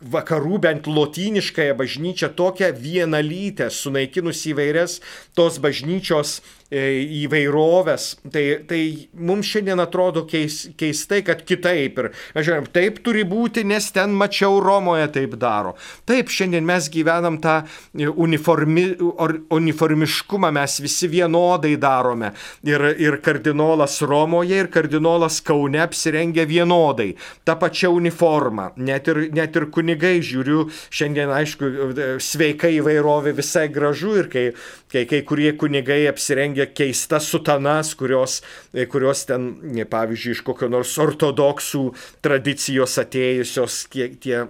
vakarų 0.00 0.58
bent 0.62 0.86
lotyniškąją 0.86 1.74
bažnyčią 1.78 2.28
tokią 2.38 2.70
vienalytę, 2.78 3.70
sunaikinus 3.70 4.44
įvairias 4.46 5.00
tos 5.34 5.58
bažnyčios 5.58 6.38
įvairovės. 6.70 8.08
Tai, 8.32 8.44
tai 8.68 8.80
mums 9.16 9.48
šiandien 9.48 9.80
atrodo 9.80 10.24
keis, 10.28 10.66
keistai, 10.78 11.22
kad 11.24 11.40
kitaip. 11.48 11.98
Ir, 12.02 12.10
žiūrėjom, 12.36 12.68
taip 12.74 13.00
turi 13.04 13.24
būti, 13.28 13.64
nes 13.68 13.88
ten 13.94 14.12
mačiau 14.16 14.60
Romoje 14.60 15.08
taip 15.14 15.36
daro. 15.40 15.74
Taip, 16.08 16.28
šiandien 16.32 16.66
mes 16.68 16.90
gyvenam 16.92 17.38
tą 17.40 17.62
uniformi, 17.96 18.86
or, 19.16 19.38
uniformiškumą, 19.54 20.52
mes 20.58 20.78
visi 20.84 21.08
vienodai 21.08 21.74
darome. 21.80 22.32
Ir, 22.68 22.84
ir 23.00 23.18
kardinolas 23.24 24.00
Romoje, 24.04 24.60
ir 24.64 24.70
kardinolas 24.72 25.40
Kaune 25.44 25.80
apsirengia 25.80 26.44
vienodai. 26.48 27.14
Ta 27.48 27.56
pačia 27.56 27.88
uniforma. 27.94 28.72
Net 28.76 29.08
ir, 29.08 29.24
net 29.32 29.56
ir 29.56 29.70
kunigai 29.72 30.18
žiūriu, 30.24 30.68
šiandien 30.92 31.32
aišku, 31.32 31.72
sveika 32.20 32.68
įvairovė 32.76 33.32
visai 33.38 33.68
gražu 33.72 34.18
ir 34.20 34.28
kai, 34.32 34.46
kai, 34.92 35.06
kai 35.08 35.22
kurie 35.24 35.54
kunigai 35.56 36.02
apsirengia 36.10 36.57
rengia 36.58 36.66
keistas 36.66 37.24
sutanas, 37.24 37.94
kurios, 37.94 38.42
e, 38.74 38.86
kurios 38.86 39.24
ten, 39.26 39.54
e, 39.76 39.84
pavyzdžiui, 39.84 40.32
iš 40.34 40.42
kokio 40.42 40.68
nors 40.68 40.96
ortodoksų 40.98 41.94
tradicijos 42.22 42.98
atėjusios 42.98 43.88
tie, 43.90 44.08
tie 44.18 44.44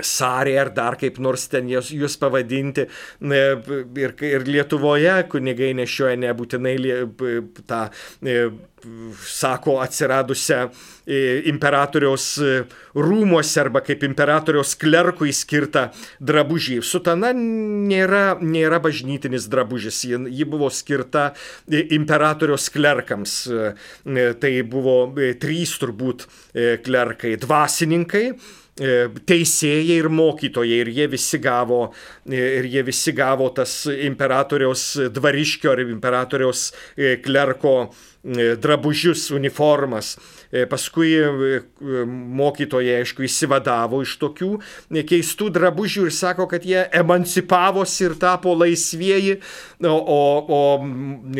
Sarė 0.00 0.54
ar 0.56 0.70
dar 0.72 0.96
kaip 0.96 1.18
nors 1.20 1.44
ten 1.52 1.68
jūs, 1.68 1.90
jūs 1.92 2.16
pavadinti. 2.16 2.86
Ir, 3.20 4.14
ir 4.24 4.46
Lietuvoje 4.48 5.18
kunigai 5.28 5.74
nešioja 5.76 6.16
nebūtinai 6.22 6.76
tą, 7.68 7.82
e, 8.24 8.38
sako, 9.28 9.76
atsiradusią 9.84 10.62
imperatoriaus 11.52 12.24
rūmuose 12.96 13.60
arba 13.60 13.82
kaip 13.84 14.06
imperatoriaus 14.08 14.72
klerkui 14.80 15.34
skirtą 15.36 15.84
drabužį. 16.24 16.80
Sutana 16.86 17.34
nėra, 17.36 18.38
nėra 18.40 18.80
bažnytinis 18.82 19.46
drabužis, 19.52 20.00
ji, 20.08 20.22
ji 20.32 20.48
buvo 20.48 20.72
skirta 20.72 21.28
imperatoriaus 21.68 22.70
klerkams. 22.72 23.36
Tai 24.42 24.54
buvo 24.72 24.96
trys 25.42 25.76
turbūt 25.84 26.26
klerkai- 26.82 27.36
dvasininkai 27.44 28.26
E, 28.26 28.61
teisėjai 28.76 29.98
ir 29.98 30.08
mokytojai 30.08 30.78
ir 30.80 30.90
jie 30.96 31.06
visi 31.12 31.38
gavo, 31.38 31.92
e, 32.24 32.40
ir 32.58 32.68
jie 32.72 32.82
visi 32.86 33.12
gavo 33.12 33.50
tas 33.52 33.84
imperatoriaus 33.92 34.84
dvariškio 35.12 35.74
ar 35.74 35.82
imperatoriaus 35.84 36.70
e, 36.96 37.16
klerko 37.20 37.92
drabužius, 38.22 39.30
uniformas. 39.34 40.16
E, 40.52 40.66
paskui 40.68 41.14
e, 41.16 41.60
mokytojai, 42.36 42.98
aišku, 43.00 43.24
įsivadavo 43.24 44.02
iš 44.04 44.18
tokių 44.20 44.50
keistų 45.08 45.48
drabužių 45.54 46.04
ir 46.10 46.12
sako, 46.12 46.44
kad 46.50 46.66
jie 46.68 46.82
emancipavosi 46.92 48.04
ir 48.04 48.18
tapo 48.20 48.52
laisvieji, 48.60 49.38
o, 49.80 49.94
o, 49.96 50.20
o 50.52 50.60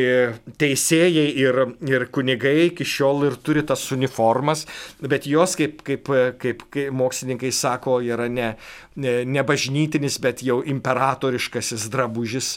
e, 0.01 0.33
teisėjai 0.57 1.27
ir, 1.45 1.61
ir 1.93 2.07
kunigai 2.09 2.71
iki 2.71 2.89
šiol 2.89 3.27
ir 3.29 3.37
turi 3.45 3.67
tas 3.69 3.85
uniformas, 3.93 4.65
bet 5.05 5.29
jos, 5.29 5.59
kaip, 5.61 5.85
kaip, 5.85 6.09
kaip, 6.41 6.65
kaip 6.73 6.97
mokslininkai 6.97 7.53
sako, 7.53 8.01
yra 8.01 8.31
ne, 8.33 8.55
ne, 8.97 9.19
ne 9.29 9.45
bažnytinis, 9.45 10.17
bet 10.25 10.41
jau 10.41 10.63
imperatoriškasis 10.65 11.91
drabužis 11.93 12.57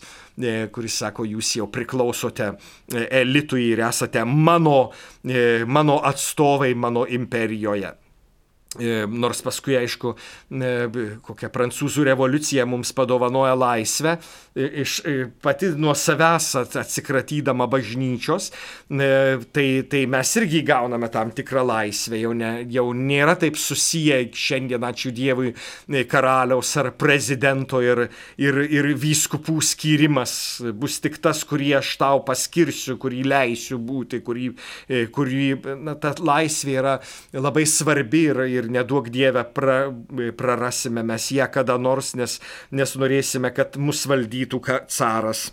kuris 0.76 0.98
sako, 1.00 1.24
jūs 1.24 1.54
jau 1.56 1.64
priklausote 1.72 2.50
elitui 2.92 3.70
ir 3.70 3.80
esate 3.88 4.20
mano, 4.28 4.90
mano 5.72 5.96
atstovai 6.04 6.45
mano 6.76 7.06
imperijoje. 7.08 8.05
E, 8.80 9.06
nors 9.08 9.40
paskui, 9.40 9.78
aišku, 9.80 10.12
e, 10.52 10.72
kokia 11.24 11.48
prancūzų 11.54 12.04
revoliucija 12.10 12.66
mums 12.68 12.92
padovanoja 12.96 13.54
laisvę, 13.56 14.18
e, 14.52 14.66
iš, 14.84 14.98
pati 15.44 15.70
nuo 15.80 15.94
savęs 15.96 16.50
atsikratydama 16.82 17.70
bažnyčios, 17.72 18.50
tai, 19.56 19.68
tai 19.92 20.02
mes 20.12 20.32
irgi 20.42 20.62
gauname 20.68 21.08
tam 21.14 21.32
tikrą 21.36 21.64
laisvę, 21.68 22.20
jau, 22.20 22.34
ne, 22.36 22.52
jau 22.72 22.90
nėra 22.96 23.38
taip 23.40 23.56
susiję 23.60 24.20
šiandien, 24.36 24.84
ačiū 24.84 25.14
Dievui, 25.16 25.54
karaliaus 26.12 26.74
ar 26.82 26.92
prezidento 27.00 27.80
ir, 27.84 28.06
ir, 28.42 28.60
ir 28.68 28.90
vyskupų 29.00 29.62
skyrimas. 29.64 30.36
Bus 30.76 31.00
tik 31.04 31.18
tas, 31.24 31.46
kurį 31.48 31.78
aš 31.80 31.94
tau 32.02 32.22
paskirsiu, 32.28 32.98
kurį 33.00 33.24
leisiu 33.30 33.80
būti, 33.80 34.20
kurį, 34.26 34.52
kurį 35.16 35.50
na, 35.86 35.96
ta 36.00 36.16
laisvė 36.20 36.78
yra 36.82 36.98
labai 37.36 37.66
svarbi 37.70 38.26
ir, 38.32 38.44
ir 38.52 38.65
ir 38.66 38.72
neduok 38.74 39.12
Dievę 39.14 39.46
pra, 39.56 39.78
prarasime 40.38 41.06
mes 41.06 41.30
ją 41.36 41.48
kada 41.54 41.78
nors, 41.82 42.14
nes, 42.20 42.40
nes 42.76 42.96
norėsime, 43.00 43.54
kad 43.56 43.78
mus 43.82 44.06
valdytų 44.10 44.62
caras 44.92 45.48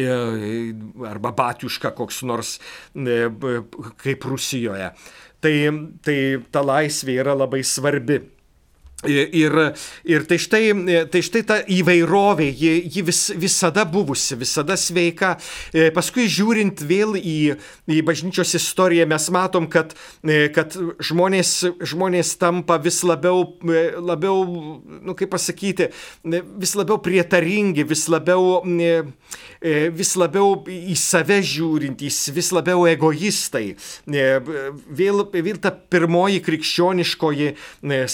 e, 0.00 0.10
arba 1.10 1.34
batiuška 1.36 1.94
koks 1.96 2.22
nors 2.26 2.56
e, 2.94 3.28
kaip 4.02 4.28
Rusijoje. 4.30 4.92
Tai, 5.44 5.56
tai 6.04 6.18
ta 6.50 6.64
laisvė 6.64 7.18
yra 7.20 7.34
labai 7.36 7.60
svarbi. 7.68 8.22
Ir, 9.06 9.54
ir 10.04 10.24
tai, 10.28 10.38
štai, 10.40 10.62
tai 11.12 11.20
štai 11.24 11.42
ta 11.46 11.58
įvairovė, 11.70 12.46
ji, 12.48 12.72
ji 12.94 13.04
vis, 13.04 13.20
visada 13.36 13.84
buvusi, 13.88 14.36
visada 14.40 14.76
sveika. 14.80 15.34
E, 15.74 15.90
paskui 15.94 16.26
žiūrint 16.30 16.80
vėl 16.88 17.18
į, 17.18 17.56
į 17.90 18.00
bažnyčios 18.06 18.54
istoriją, 18.56 19.06
mes 19.10 19.28
matom, 19.34 19.68
kad, 19.70 19.92
e, 20.24 20.46
kad 20.54 20.76
žmonės, 21.04 21.52
žmonės 21.84 22.34
tampa 22.40 22.78
vis 22.82 23.02
labiau, 23.04 23.44
e, 23.68 23.84
labiau, 24.00 24.44
nu 25.04 25.16
kaip 25.18 25.34
pasakyti, 25.34 25.90
vis 26.24 26.74
labiau 26.78 27.00
prietaringi, 27.02 27.84
vis 27.88 28.06
labiau, 28.12 28.62
vis 29.94 30.14
labiau 30.20 30.56
į 30.68 30.96
save 30.98 31.40
žiūrintys, 31.44 32.22
vis 32.34 32.50
labiau 32.54 32.86
egoistai. 32.88 33.74
Vėl, 34.08 35.24
vėl 35.34 35.60
ta 35.60 35.72
pirmoji 35.74 36.40
krikščioniškoji, 36.44 37.52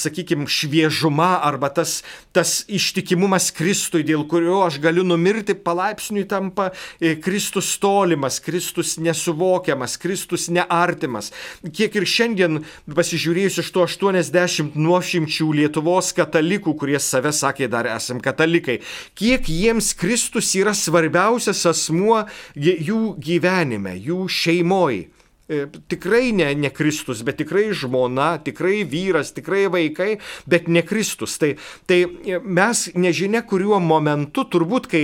sakykime, 0.01 0.49
šviesa 0.51 0.80
šviežuma 0.81 1.41
arba 1.43 1.69
tas, 1.69 2.03
tas 2.33 2.65
ištikimumas 2.69 3.51
Kristui, 3.53 4.03
dėl 4.05 4.27
kurio 4.29 4.63
aš 4.65 4.79
galiu 4.81 5.05
numirti, 5.05 5.55
palaipsniui 5.55 6.27
tampa 6.29 6.71
e, 7.01 7.17
Kristus 7.17 7.79
tolimas, 7.79 8.41
Kristus 8.41 8.97
nesuvokiamas, 8.99 9.97
Kristus 10.01 10.49
neartimas. 10.49 11.33
Kiek 11.63 11.95
ir 11.97 12.07
šiandien 12.07 12.63
pasižiūrėjus 12.89 13.61
iš 13.63 13.71
to 13.75 13.85
80 13.85 14.77
nuošimčių 14.77 15.51
Lietuvos 15.61 16.13
katalikų, 16.17 16.75
kurie 16.79 16.99
save 17.01 17.33
sakė 17.33 17.69
dar 17.69 17.89
esam 17.91 18.21
katalikai, 18.21 18.81
kiek 19.15 19.49
jiems 19.49 19.95
Kristus 19.95 20.55
yra 20.57 20.75
svarbiausias 20.75 21.67
asmuo 21.67 22.25
jų 22.57 23.17
gyvenime, 23.21 23.97
jų 23.99 24.27
šeimoje. 24.29 25.20
E, 25.51 25.67
tikrai 25.89 26.31
ne, 26.33 26.55
ne 26.55 26.71
Kristus, 26.71 27.25
bet 27.27 27.41
tikrai 27.41 27.73
žmona, 27.75 28.37
tikrai 28.39 28.85
vyras, 28.87 29.33
tikrai 29.35 29.65
vaikai, 29.67 30.13
bet 30.47 30.69
ne 30.71 30.85
Kristus. 30.87 31.35
Tai, 31.43 31.57
tai 31.91 32.05
mes 32.47 32.85
nežinia 32.95 33.43
kuriuo 33.43 33.81
momentu, 33.83 34.45
turbūt 34.47 34.87
kai, 34.93 35.01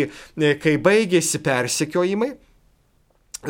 kai 0.63 0.77
baigėsi 0.83 1.41
persekiojimai, 1.43 2.29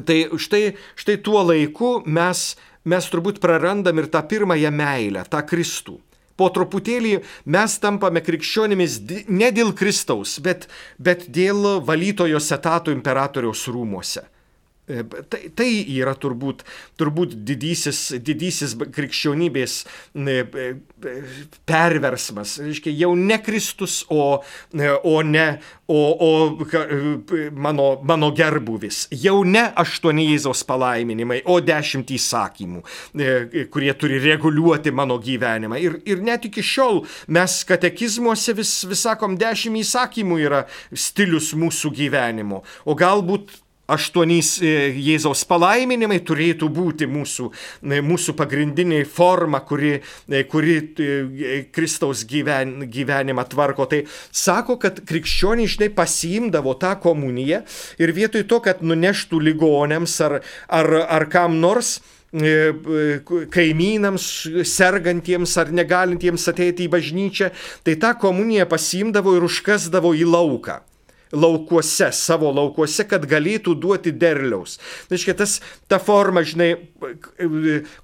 tai 0.09 0.17
štai, 0.41 0.63
štai 0.97 1.19
tuo 1.27 1.43
laiku 1.45 1.91
mes, 2.09 2.47
mes 2.89 3.09
turbūt 3.13 3.43
prarandam 3.45 4.01
ir 4.01 4.09
tą 4.09 4.23
pirmąją 4.33 4.73
meilę, 4.73 5.27
tą 5.29 5.45
Kristų 5.45 5.99
po 6.37 6.51
truputėlį 6.53 7.15
mes 7.49 7.77
tampame 7.81 8.21
krikščionimis 8.21 8.99
ne 9.33 9.49
dėl 9.57 9.73
Kristaus, 9.77 10.37
bet, 10.45 10.67
bet 11.01 11.29
dėl 11.33 11.79
valytojos 11.85 12.51
etato 12.53 12.93
imperatoriaus 12.93 13.65
rūmuose. 13.73 14.27
E, 14.89 15.03
tai, 15.27 15.49
tai 15.51 15.71
yra 15.99 16.13
turbūt, 16.15 16.61
turbūt 17.01 17.33
didysis, 17.47 18.01
didysis 18.23 18.77
krikščionybės 18.95 19.81
e, 19.83 20.37
e, 20.47 20.67
perversmas. 21.67 22.53
Reiškia, 22.63 22.93
jau 22.95 23.11
ne 23.19 23.41
Kristus, 23.43 24.05
o, 24.15 24.39
o 25.03 25.17
ne 25.27 25.47
o, 25.91 25.99
o 26.23 26.31
mano, 27.51 27.89
mano 28.07 28.31
gerbuvis. 28.39 29.07
Jau 29.11 29.41
ne 29.43 29.65
aštuoni 29.83 30.29
Jėzaus 30.29 30.63
palaiminimai, 30.71 31.41
o 31.51 31.59
dešimt 31.63 32.15
įsakymų, 32.15 32.85
kurie 33.75 33.91
turi 33.99 34.23
reguliuoti 34.23 34.95
mano 34.95 35.19
gyvenimą. 35.23 35.83
Ir, 35.83 35.99
ir 36.07 36.23
net 36.23 36.47
iki 36.47 36.63
šiol 36.63 37.03
mes 37.35 37.59
katekizmuose 37.67 38.55
vis, 38.55 38.79
vis 38.87 39.07
sakom, 39.09 39.35
dešimt 39.39 39.83
įsakymų 39.83 40.43
yra 40.47 40.65
stilius 40.95 41.57
mūsų 41.59 41.95
gyvenimo. 41.99 42.63
O 42.87 42.95
galbūt 42.99 43.66
aštuonys 43.91 44.57
e, 44.61 44.73
Jėzaus 44.99 45.45
palaiminimai 45.49 46.19
turėtų 46.27 46.69
būti 46.73 47.09
mūsų, 47.11 47.49
e, 47.87 48.01
mūsų 48.05 48.35
pagrindinė 48.39 49.03
forma, 49.09 49.61
kuri, 49.67 49.97
e, 50.29 50.43
kuri 50.51 50.77
Kristaus 51.75 52.25
gyven, 52.29 52.87
gyvenimą 52.93 53.47
tvarko. 53.53 53.87
Tai 53.91 54.03
sako, 54.31 54.79
kad 54.83 55.01
krikščioniai 55.07 55.71
žinai 55.71 55.91
pasiimdavo 55.95 56.77
tą 56.81 56.97
komuniją 57.03 57.63
ir 58.03 58.15
vietoj 58.17 58.47
to, 58.51 58.61
kad 58.65 58.83
nuneštų 58.83 59.41
ligonėms 59.51 60.19
ar, 60.27 60.41
ar, 60.69 60.93
ar 61.07 61.27
kam 61.33 61.61
nors, 61.63 61.99
kaimynams, 63.55 64.25
sergantiems 64.69 65.55
ar 65.63 65.71
negalintiems 65.73 66.43
ateiti 66.51 66.85
į 66.85 66.91
bažnyčią, 66.93 67.49
tai 67.87 67.95
tą 68.03 68.11
komuniją 68.21 68.67
pasiimdavo 68.69 69.37
ir 69.39 69.47
užkasdavo 69.47 70.13
į 70.19 70.27
lauką 70.35 70.83
laukuose, 71.33 72.11
savo 72.15 72.53
laukuose, 72.55 73.07
kad 73.09 73.27
galėtų 73.29 73.77
duoti 73.81 74.15
derliaus. 74.15 74.79
Tai 75.09 75.17
reiškia, 75.17 75.37
tas, 75.39 75.59
ta 75.91 76.01
forma, 76.03 76.45
žinai, 76.47 76.73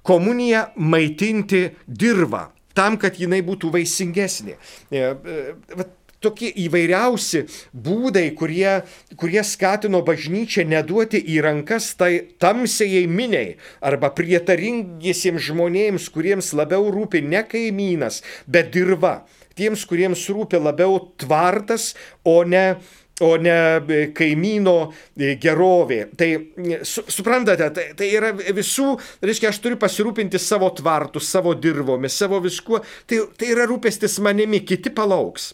komunija 0.05 0.69
maitinti 0.75 1.69
dirbą, 1.87 2.47
tam, 2.77 2.97
kad 3.01 3.19
jinai 3.21 3.43
būtų 3.45 3.71
vaisingesnė. 3.73 4.57
E, 4.91 5.03
e, 5.03 5.91
tokie 6.23 6.49
įvairiausi 6.65 7.43
būdai, 7.75 8.25
kurie, 8.39 8.81
kurie 9.19 9.43
skatino 9.47 10.01
bažnyčią 10.05 10.65
neduoti 10.69 11.19
į 11.19 11.41
rankas 11.43 11.91
tai 11.99 12.13
tamsiai 12.41 13.05
miniai 13.11 13.57
arba 13.83 14.13
prietaringiesiems 14.15 15.49
žmonėms, 15.49 16.09
kuriems 16.13 16.53
labiau 16.57 16.87
rūpi 16.93 17.23
ne 17.27 17.43
kaimynas, 17.47 18.23
bet 18.47 18.73
dirba. 18.75 19.23
Tiems, 19.53 19.83
kuriems 19.85 20.23
rūpi 20.33 20.57
labiau 20.57 20.95
tvartas, 21.21 21.91
o 22.25 22.39
ne, 22.41 22.79
o 23.23 23.31
ne 23.41 23.55
e, 23.79 24.03
kaimyno 24.15 24.75
e, 24.91 25.33
gerovė. 25.41 26.01
Tai 26.19 26.29
su, 26.87 27.05
suprantate, 27.07 27.71
tai, 27.75 27.87
tai 27.97 28.11
yra 28.13 28.33
visų, 28.35 28.91
reiškia, 29.23 29.51
aš 29.53 29.61
turiu 29.63 29.79
pasirūpinti 29.81 30.41
savo 30.41 30.69
tvartų, 30.77 31.23
savo 31.23 31.55
dirbomis, 31.57 32.19
savo 32.19 32.41
viskuo. 32.43 32.83
Tai, 33.09 33.25
tai 33.39 33.51
yra 33.55 33.67
rūpestis 33.69 34.19
manimi, 34.23 34.63
kiti 34.67 34.93
palauks. 34.93 35.53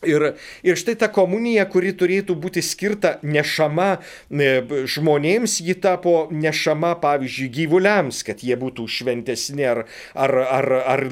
Ir, 0.00 0.22
ir 0.64 0.78
štai 0.80 0.94
ta 0.96 1.10
komunija, 1.12 1.66
kuri 1.68 1.90
turėtų 1.92 2.32
būti 2.40 2.62
skirta 2.64 3.18
nešama 3.20 3.98
e, 4.32 4.46
žmonėms, 4.88 5.58
ji 5.60 5.74
tapo 5.76 6.14
nešama, 6.32 6.94
pavyzdžiui, 7.02 7.50
gyvuliams, 7.52 8.22
kad 8.24 8.40
jie 8.40 8.56
būtų 8.56 8.86
šventesni 8.88 9.66
ar, 9.68 9.82
ar, 10.16 10.32
ar, 10.40 10.68
ar 10.94 11.02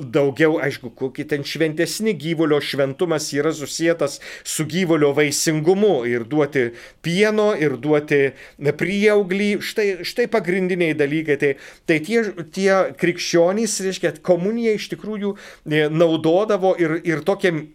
daugiau, 0.00 0.56
aišku, 0.56 0.88
kokie 0.96 1.26
ten 1.28 1.44
šventesni 1.44 2.14
gyvulio 2.16 2.62
šventumas 2.64 3.26
yra 3.36 3.52
susijęs 3.52 4.16
su 4.40 4.64
gyvulio 4.64 5.12
vaisingumu 5.18 6.06
ir 6.08 6.24
duoti 6.24 6.70
pieno, 7.04 7.50
ir 7.60 7.76
duoti 7.76 8.22
prieauglį. 8.56 9.50
Štai, 9.60 9.88
štai 10.08 10.30
pagrindiniai 10.32 10.96
dalykai. 10.96 11.36
Tai, 11.44 11.52
tai 11.84 12.00
tie, 12.08 12.24
tie 12.56 12.72
krikščionys, 13.04 13.76
reiškia, 13.84 14.16
komuniją 14.24 14.78
iš 14.80 14.88
tikrųjų 14.94 15.36
e, 15.36 15.84
naudodavo 15.92 16.72
ir, 16.80 16.96
ir 17.04 17.20
tokiam 17.28 17.66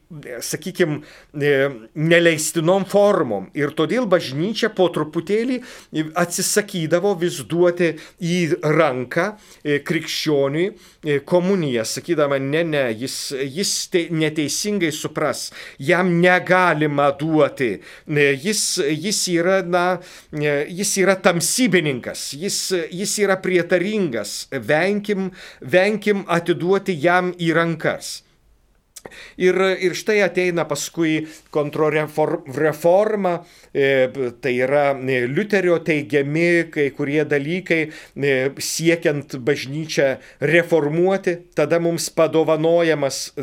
sakykime, 0.55 1.01
neleistinom 1.95 2.85
formom. 2.89 3.49
Ir 3.57 3.73
todėl 3.77 4.07
bažnyčia 4.09 4.71
po 4.75 4.87
truputėlį 4.93 5.59
atsisakydavo 6.15 7.15
vis 7.19 7.41
duoti 7.49 7.91
į 8.23 8.39
ranką 8.63 9.27
e, 9.35 9.79
krikščioniui 9.85 10.65
e, 10.69 11.19
komuniją, 11.27 11.85
sakydama, 11.87 12.39
ne, 12.41 12.63
ne, 12.67 12.83
jis, 12.95 13.17
jis 13.35 13.73
te, 13.91 14.05
neteisingai 14.15 14.91
supras, 14.95 15.49
jam 15.79 16.15
negalima 16.21 17.11
duoti, 17.19 17.71
e, 18.07 18.27
jis, 18.41 18.63
jis, 18.89 19.21
yra, 19.35 19.61
na, 19.65 19.85
jis 20.31 20.95
yra 21.01 21.17
tamsybininkas, 21.21 22.31
jis, 22.39 22.59
jis 22.91 23.17
yra 23.25 23.39
prietaringas, 23.41 24.45
venkim, 24.51 25.31
venkim 25.61 26.25
atiduoti 26.31 26.95
jam 27.01 27.33
į 27.41 27.53
rankas. 27.57 28.24
Ir, 29.37 29.57
ir 29.83 29.95
štai 29.97 30.21
ateina 30.25 30.65
paskui 30.67 31.27
kontroreforma, 31.53 33.33
e, 33.73 34.07
tai 34.41 34.53
yra 34.63 34.85
e, 34.95 35.25
Liuterio 35.27 35.79
teigiami 35.83 36.69
kai 36.71 36.89
kurie 36.95 37.25
dalykai 37.27 37.81
e, 37.85 38.33
siekiant 38.57 39.35
bažnyčią 39.45 40.07
reformuoti, 40.39 41.35
tada 41.55 41.79
mums 41.83 42.07
padovanojamas 42.15 43.33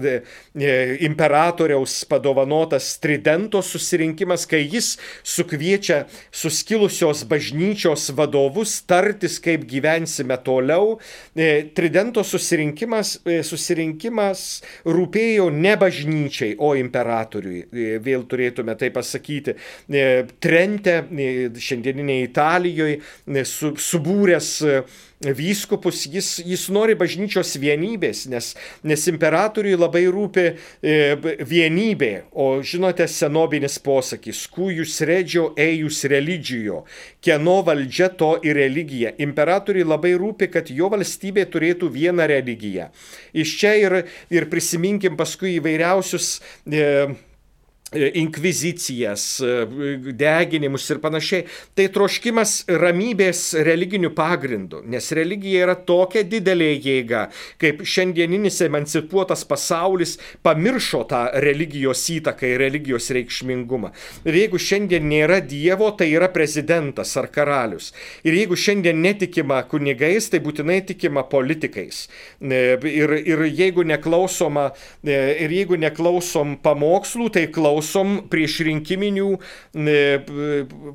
imperatoriaus 0.53 2.03
padovanotas 2.09 2.97
Tridento 3.03 3.63
susirinkimas, 3.65 4.47
kai 4.49 4.63
jis 4.65 4.97
sukviečia 5.27 6.07
suskilusios 6.33 7.25
bažnyčios 7.29 8.11
vadovus 8.17 8.79
tartis, 8.89 9.39
kaip 9.43 9.67
gyvensime 9.69 10.39
toliau. 10.45 10.99
Tridento 11.77 12.25
susirinkimas, 12.27 13.19
susirinkimas 13.47 14.63
rūpėjo 14.89 15.52
ne 15.53 15.75
bažnyčiai, 15.81 16.57
o 16.59 16.73
imperatoriui. 16.79 17.63
E, 17.69 17.87
vėl 18.03 18.27
turėtume 18.31 18.77
tai 18.79 18.91
pasakyti. 18.95 19.55
E, 19.55 20.05
Trente, 20.43 20.99
e, 21.13 21.31
šiandieninėje 21.57 22.29
Italijoje, 22.29 22.99
su, 23.49 23.73
subūręs 23.79 24.53
vyskupus, 25.31 26.07
jis, 26.11 26.41
jis 26.45 26.67
nori 26.75 26.97
bažnyčios 26.99 27.55
vienybės, 27.63 28.25
nes, 28.33 28.53
nes 28.83 29.07
imperatoriui 29.13 29.77
labai 29.79 30.05
rūpi 30.13 30.45
e, 30.49 30.97
vienybė. 31.47 32.13
O 32.33 32.49
žinote, 32.67 33.07
senobinis 33.11 33.79
posakis, 33.83 34.45
kujus 34.51 34.99
redžio, 35.07 35.51
ejus 35.61 36.03
religijo, 36.11 36.83
kieno 37.23 37.61
valdžia 37.67 38.11
to 38.19 38.35
ir 38.43 38.59
religija. 38.59 39.15
Imperatoriui 39.23 39.87
labai 39.87 40.15
rūpi, 40.19 40.51
kad 40.53 40.71
jo 40.73 40.91
valstybė 40.93 41.47
turėtų 41.53 41.91
vieną 41.93 42.27
religiją. 42.31 42.91
Iš 43.33 43.59
čia 43.61 43.77
ir, 43.81 43.99
ir 44.33 44.49
prisiminkim 44.51 45.19
paskui 45.21 45.57
įvairiausius 45.59 46.35
e, 46.67 46.89
inkvizicijas, 47.95 49.41
e, 49.41 50.13
deginimus 50.13 50.89
ir 50.91 51.01
panašiai. 51.03 51.45
Tai 51.77 51.87
troškimas 51.93 52.55
ramybės 52.69 53.43
religinių 53.67 54.13
pagrindų, 54.17 54.83
nes 54.91 55.11
religija 55.13 55.67
yra 55.67 55.77
tokia 55.77 56.25
didelė 56.25 56.73
jėga, 56.83 57.27
kaip 57.61 57.83
šiandieninis 57.85 58.61
emancipuotas 58.67 59.45
pasaulis 59.49 60.17
pamiršo 60.43 61.05
tą 61.11 61.23
religijos 61.45 62.05
įtaką 62.13 62.49
ir 62.55 62.63
religijos 62.65 63.11
reikšmingumą. 63.15 63.93
Ir 64.25 64.41
jeigu 64.43 64.61
šiandien 64.61 65.09
nėra 65.09 65.41
Dievo, 65.43 65.91
tai 65.97 66.13
yra 66.15 66.31
prezidentas 66.33 67.15
ar 67.21 67.29
karalius. 67.33 67.93
Ir 68.25 68.37
jeigu 68.39 68.57
šiandien 68.57 69.03
netikima 69.03 69.63
kunigais, 69.69 70.31
tai 70.33 70.41
būtinai 70.45 70.81
tikima 70.89 71.27
politikais. 71.29 72.07
E, 72.41 72.63
ir, 72.89 73.17
ir 73.21 73.47
jeigu 73.53 73.85
neklausoma, 73.87 74.71
ir 75.05 75.53
jeigu 75.53 75.77
neklausom 75.81 76.57
pamokslų, 76.63 77.29
tai 77.35 77.47
klausom 77.53 77.82
neklausom 77.83 78.29
prieš 78.31 78.63
rinkiminių 78.67 79.39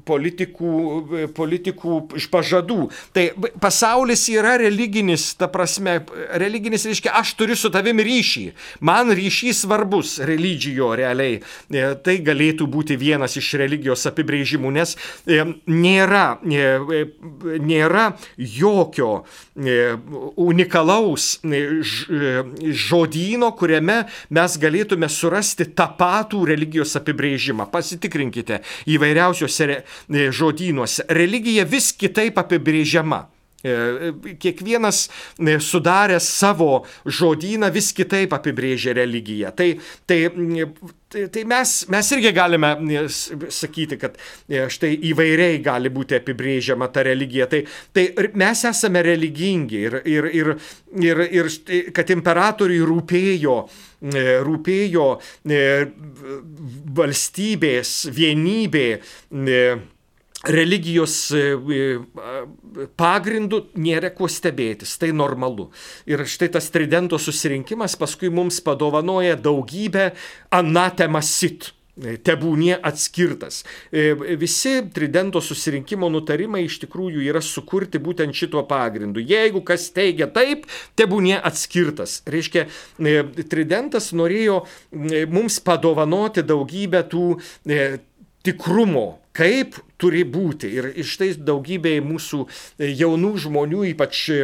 politikų, 0.08 1.32
politikų 1.36 1.98
iš 2.18 2.28
pažadų. 2.32 2.90
Tai 3.14 3.26
pasaulis 3.60 4.28
yra 4.30 4.58
religinis, 4.58 5.36
ta 5.36 5.48
prasme, 5.48 6.06
religinis 6.38 6.86
reiškia, 6.86 7.14
aš 7.20 7.36
turiu 7.38 7.56
su 7.56 7.70
tavimi 7.70 8.04
ryšį. 8.04 8.54
Man 8.82 9.12
ryšys 9.12 9.66
svarbus 9.66 10.20
religijo 10.20 10.96
realiai. 10.96 11.42
Tai 11.70 12.18
galėtų 12.24 12.68
būti 12.68 12.98
vienas 12.98 13.38
iš 13.38 13.56
religijos 13.60 14.06
apibrėžimų, 14.08 14.72
nes 14.72 14.96
nėra, 15.68 16.40
nėra 17.60 18.06
jokio 18.38 19.26
unikalaus 20.38 21.40
žodyno, 22.88 23.52
kuriame 23.58 24.06
mes 24.30 24.58
galėtume 24.62 25.10
surasti 25.10 25.66
tą 25.74 25.88
patų 25.98 26.46
religijos 26.46 26.77
apibrėžimą. 26.84 27.70
Pasitikrinkite 27.72 28.62
įvairiausiuose 28.94 29.82
žodynuose. 30.36 31.08
Religija 31.10 31.66
vis 31.70 31.94
kitaip 31.96 32.38
apibrėžiama. 32.44 33.26
E, 33.66 34.36
kiekvienas 34.38 35.08
e, 35.40 35.58
sudaręs 35.60 36.28
savo 36.30 36.84
žodyną 37.06 37.72
vis 37.74 37.90
kitaip 37.98 38.36
apibrėžia 38.38 38.94
religiją. 38.94 39.50
Tai, 39.58 39.72
tai, 40.06 40.20
tai, 41.10 41.28
tai 41.34 41.44
mes, 41.48 41.74
mes 41.90 42.12
irgi 42.16 42.32
galime 42.36 42.72
e, 42.94 43.04
sakyti, 43.54 43.98
kad 44.00 44.18
štai 44.48 44.94
įvairiai 45.12 45.60
gali 45.64 45.92
būti 45.94 46.18
apibrėžiama 46.20 46.90
ta 46.94 47.06
religija. 47.08 47.48
Tai, 47.52 47.64
tai 47.96 48.08
mes 48.38 48.64
esame 48.72 49.04
religingi 49.06 49.84
ir, 49.88 50.00
ir, 50.06 50.30
ir, 50.36 50.54
ir, 51.04 51.24
ir 51.40 51.52
kad 51.96 52.16
imperatoriui 52.16 52.82
rūpėjo 52.88 53.60
rūpėjo 54.46 55.06
valstybės 56.98 57.94
vienybė 58.14 58.88
religijos 60.46 61.32
e, 61.34 61.56
e, 61.56 61.88
pagrindų 63.00 63.64
nėra 63.82 64.12
kuo 64.16 64.30
stebėtis, 64.30 64.98
tai 65.02 65.10
normalu. 65.16 65.72
Ir 66.10 66.26
štai 66.30 66.52
tas 66.54 66.70
tridento 66.74 67.18
susirinkimas 67.22 67.98
paskui 68.00 68.30
mums 68.34 68.60
padovanoja 68.62 69.38
daugybę 69.42 70.12
anatemasit 70.54 71.72
e, 71.98 72.16
tebūnie 72.22 72.78
atskirtas. 72.86 73.64
Visi 74.38 74.76
tridento 74.94 75.42
susirinkimo 75.42 76.10
nutarimai 76.14 76.68
iš 76.68 76.84
tikrųjų 76.86 77.26
yra 77.26 77.42
sukurti 77.42 77.98
būtent 77.98 78.38
šituo 78.38 78.62
pagrindu. 78.70 79.24
Jeigu 79.24 79.64
kas 79.66 79.90
teigia 79.96 80.30
taip, 80.30 80.70
tebūnie 81.00 81.40
atskirtas. 81.42 82.22
Reiškia, 82.30 82.68
tridentas 83.50 84.14
norėjo 84.14 84.62
mums 85.34 85.58
padovanoti 85.66 86.46
daugybę 86.46 87.08
tų 87.10 87.32
tikrumo 88.46 89.08
kaip 89.38 89.78
turi 90.02 90.24
būti. 90.28 90.70
Ir 90.78 90.90
iš 91.02 91.16
tai 91.20 91.30
daugybėje 91.48 92.02
mūsų 92.06 92.40
e, 92.46 92.90
jaunų 92.98 93.32
žmonių, 93.46 93.84
ypač 93.94 94.24
e, 94.34 94.40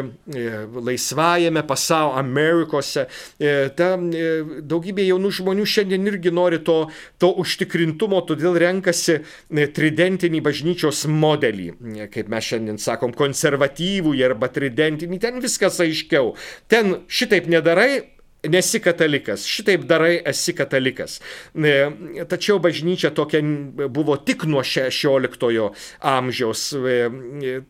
laisvajame 0.73 1.63
pasaulio 1.69 2.17
Amerikose, 2.19 3.05
e, 3.37 3.69
ta 3.77 3.93
daugybė 3.97 5.05
jaunų 5.07 5.33
žmonių 5.39 5.67
šiandien 5.69 6.09
irgi 6.09 6.33
nori 6.33 6.61
to, 6.65 6.77
to 7.21 7.31
užtikrintumo, 7.43 8.23
todėl 8.27 8.57
renkasi 8.61 9.19
tridentinį 9.49 10.41
bažnyčios 10.45 11.05
modelį, 11.09 11.69
kaip 12.13 12.31
mes 12.33 12.49
šiandien 12.49 12.81
sakom, 12.81 13.13
konservatyvų 13.17 14.15
arba 14.25 14.49
tridentinį, 14.53 15.21
ten 15.21 15.41
viskas 15.43 15.79
aiškiau. 15.83 16.33
Ten 16.71 16.97
šitaip 17.11 17.49
nedarai, 17.51 18.12
nesi 18.49 18.79
katalikas, 18.83 19.45
šitaip 19.47 19.85
darai, 19.87 20.17
esi 20.27 20.53
katalikas. 20.55 21.19
E, 21.55 22.25
tačiau 22.29 22.59
bažnyčia 22.63 23.13
tokia 23.15 23.41
buvo 23.93 24.17
tik 24.17 24.45
nuo 24.49 24.63
16 24.63 25.69
amžiaus. 26.13 26.65
E, 26.73 26.97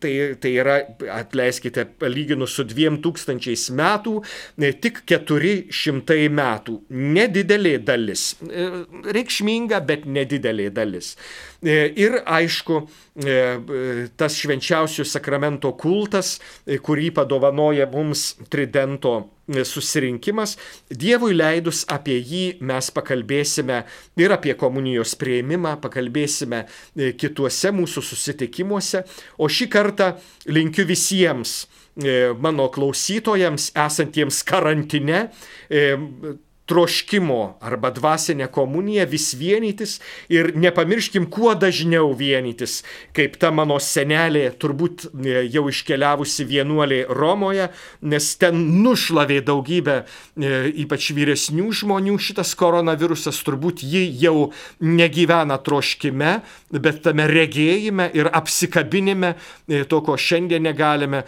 tai, 0.00 0.14
tai 0.40 0.54
yra, 0.58 0.78
atleiskite, 1.14 1.86
palyginus 2.00 2.56
su 2.58 2.66
2000 2.66 3.74
metų, 3.78 4.16
e, 4.58 4.72
tik 4.74 5.04
400 5.10 6.18
metų. 6.34 6.78
Nedidelė 6.90 7.76
dalis. 7.84 8.32
Reikšminga, 9.14 9.80
bet 9.86 10.08
nedidelė 10.10 10.70
dalis. 10.74 11.14
Ir 11.64 12.18
aišku, 12.28 12.82
tas 14.20 14.36
švenčiausių 14.36 15.06
sakramento 15.08 15.70
kultas, 15.80 16.36
kurį 16.84 17.08
padovanoja 17.16 17.86
mums 17.88 18.34
Tridento 18.52 19.14
susirinkimas. 19.48 20.56
Dievui 20.90 21.34
leidus 21.36 21.84
apie 21.92 22.16
jį 22.20 22.44
mes 22.64 22.90
pakalbėsime 22.94 23.82
ir 24.20 24.34
apie 24.34 24.54
komunijos 24.58 25.14
prieimimą, 25.20 25.76
pakalbėsime 25.84 26.64
e, 26.64 27.12
kituose 27.18 27.72
mūsų 27.74 28.04
susitikimuose. 28.04 29.04
O 29.38 29.48
šį 29.50 29.68
kartą 29.72 30.14
linkiu 30.48 30.86
visiems 30.88 31.64
e, 31.64 32.32
mano 32.40 32.70
klausytojams 32.74 33.70
esantiems 33.86 34.42
karantine 34.48 35.28
e, 35.68 35.86
troškimo 36.66 37.58
arba 37.60 37.90
dvasinę 37.90 38.48
komuniją 38.48 39.06
vis 39.06 39.34
vienytis 39.34 39.98
ir 40.32 40.52
nepamirškim 40.56 41.26
kuo 41.30 41.52
dažniau 41.54 42.14
vienytis, 42.16 42.80
kaip 43.12 43.36
ta 43.40 43.50
mano 43.52 43.76
senelė, 43.82 44.46
turbūt 44.60 45.04
e, 45.10 45.42
jau 45.52 45.66
iškeliavusi 45.68 46.46
vienuolė 46.48 47.02
Romoje, 47.12 47.68
nes 48.08 48.30
ten 48.40 48.62
nušlavė 48.84 49.42
daugybę, 49.44 49.98
e, 50.00 50.54
ypač 50.84 51.10
vyresnių 51.16 51.68
žmonių, 51.82 52.16
šitas 52.16 52.54
koronavirusas 52.56 53.42
turbūt 53.44 53.84
ji 53.84 54.06
jau 54.22 54.50
negyvena 54.80 55.60
troškime, 55.60 56.38
bet 56.72 57.02
tame 57.04 57.28
regėjime 57.28 58.08
ir 58.16 58.32
apsikabinime, 58.32 59.34
e, 59.68 59.84
to, 59.84 60.00
ko 60.04 60.16
šiandien 60.16 60.64
negalime, 60.64 61.24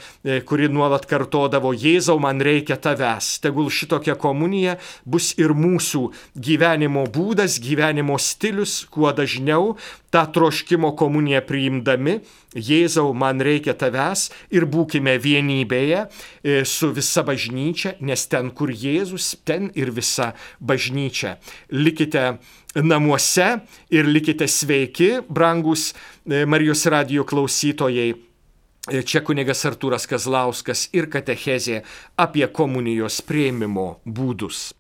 kuri 0.49 0.71
nuolat 0.73 1.05
kartodavo, 1.09 1.75
Jėzau, 1.77 2.17
man 2.23 2.41
reikia 2.41 2.79
tavęs, 2.81 3.37
tegul 3.45 3.69
šitokia 3.73 4.17
komunija 4.21 4.77
bus 5.05 5.26
bus 5.27 5.35
ir 5.39 5.55
mūsų 5.55 6.13
gyvenimo 6.37 7.07
būdas, 7.11 7.59
gyvenimo 7.61 8.19
stilius, 8.19 8.87
kuo 8.91 9.13
dažniau 9.13 9.77
tą 10.11 10.27
troškimo 10.33 10.95
komuniją 10.97 11.43
priimdami, 11.47 12.21
Jėzau, 12.57 13.13
man 13.13 13.43
reikia 13.43 13.75
tavęs 13.77 14.31
ir 14.51 14.65
būkime 14.65 15.19
vienybėje 15.21 16.07
e, 16.43 16.65
su 16.65 16.89
visa 16.91 17.23
bažnyčia, 17.23 17.97
nes 18.01 18.27
ten, 18.27 18.51
kur 18.51 18.71
Jėzus, 18.71 19.37
ten 19.45 19.71
ir 19.75 19.91
visa 19.91 20.33
bažnyčia. 20.61 21.37
Likite 21.71 22.39
namuose 22.75 23.61
ir 23.91 24.07
likite 24.07 24.49
sveiki, 24.49 25.21
brangus 25.29 25.93
e, 26.25 26.47
Marijos 26.47 26.87
radio 26.87 27.27
klausytojai. 27.29 28.15
E, 28.87 29.03
čia 29.03 29.21
kunigas 29.21 29.67
Artūras 29.67 30.07
Kazlauskas 30.09 30.87
ir 30.95 31.11
katechezė 31.11 31.83
apie 32.17 32.47
komunijos 32.47 33.21
prieimimo 33.27 33.97
būdus. 34.07 34.77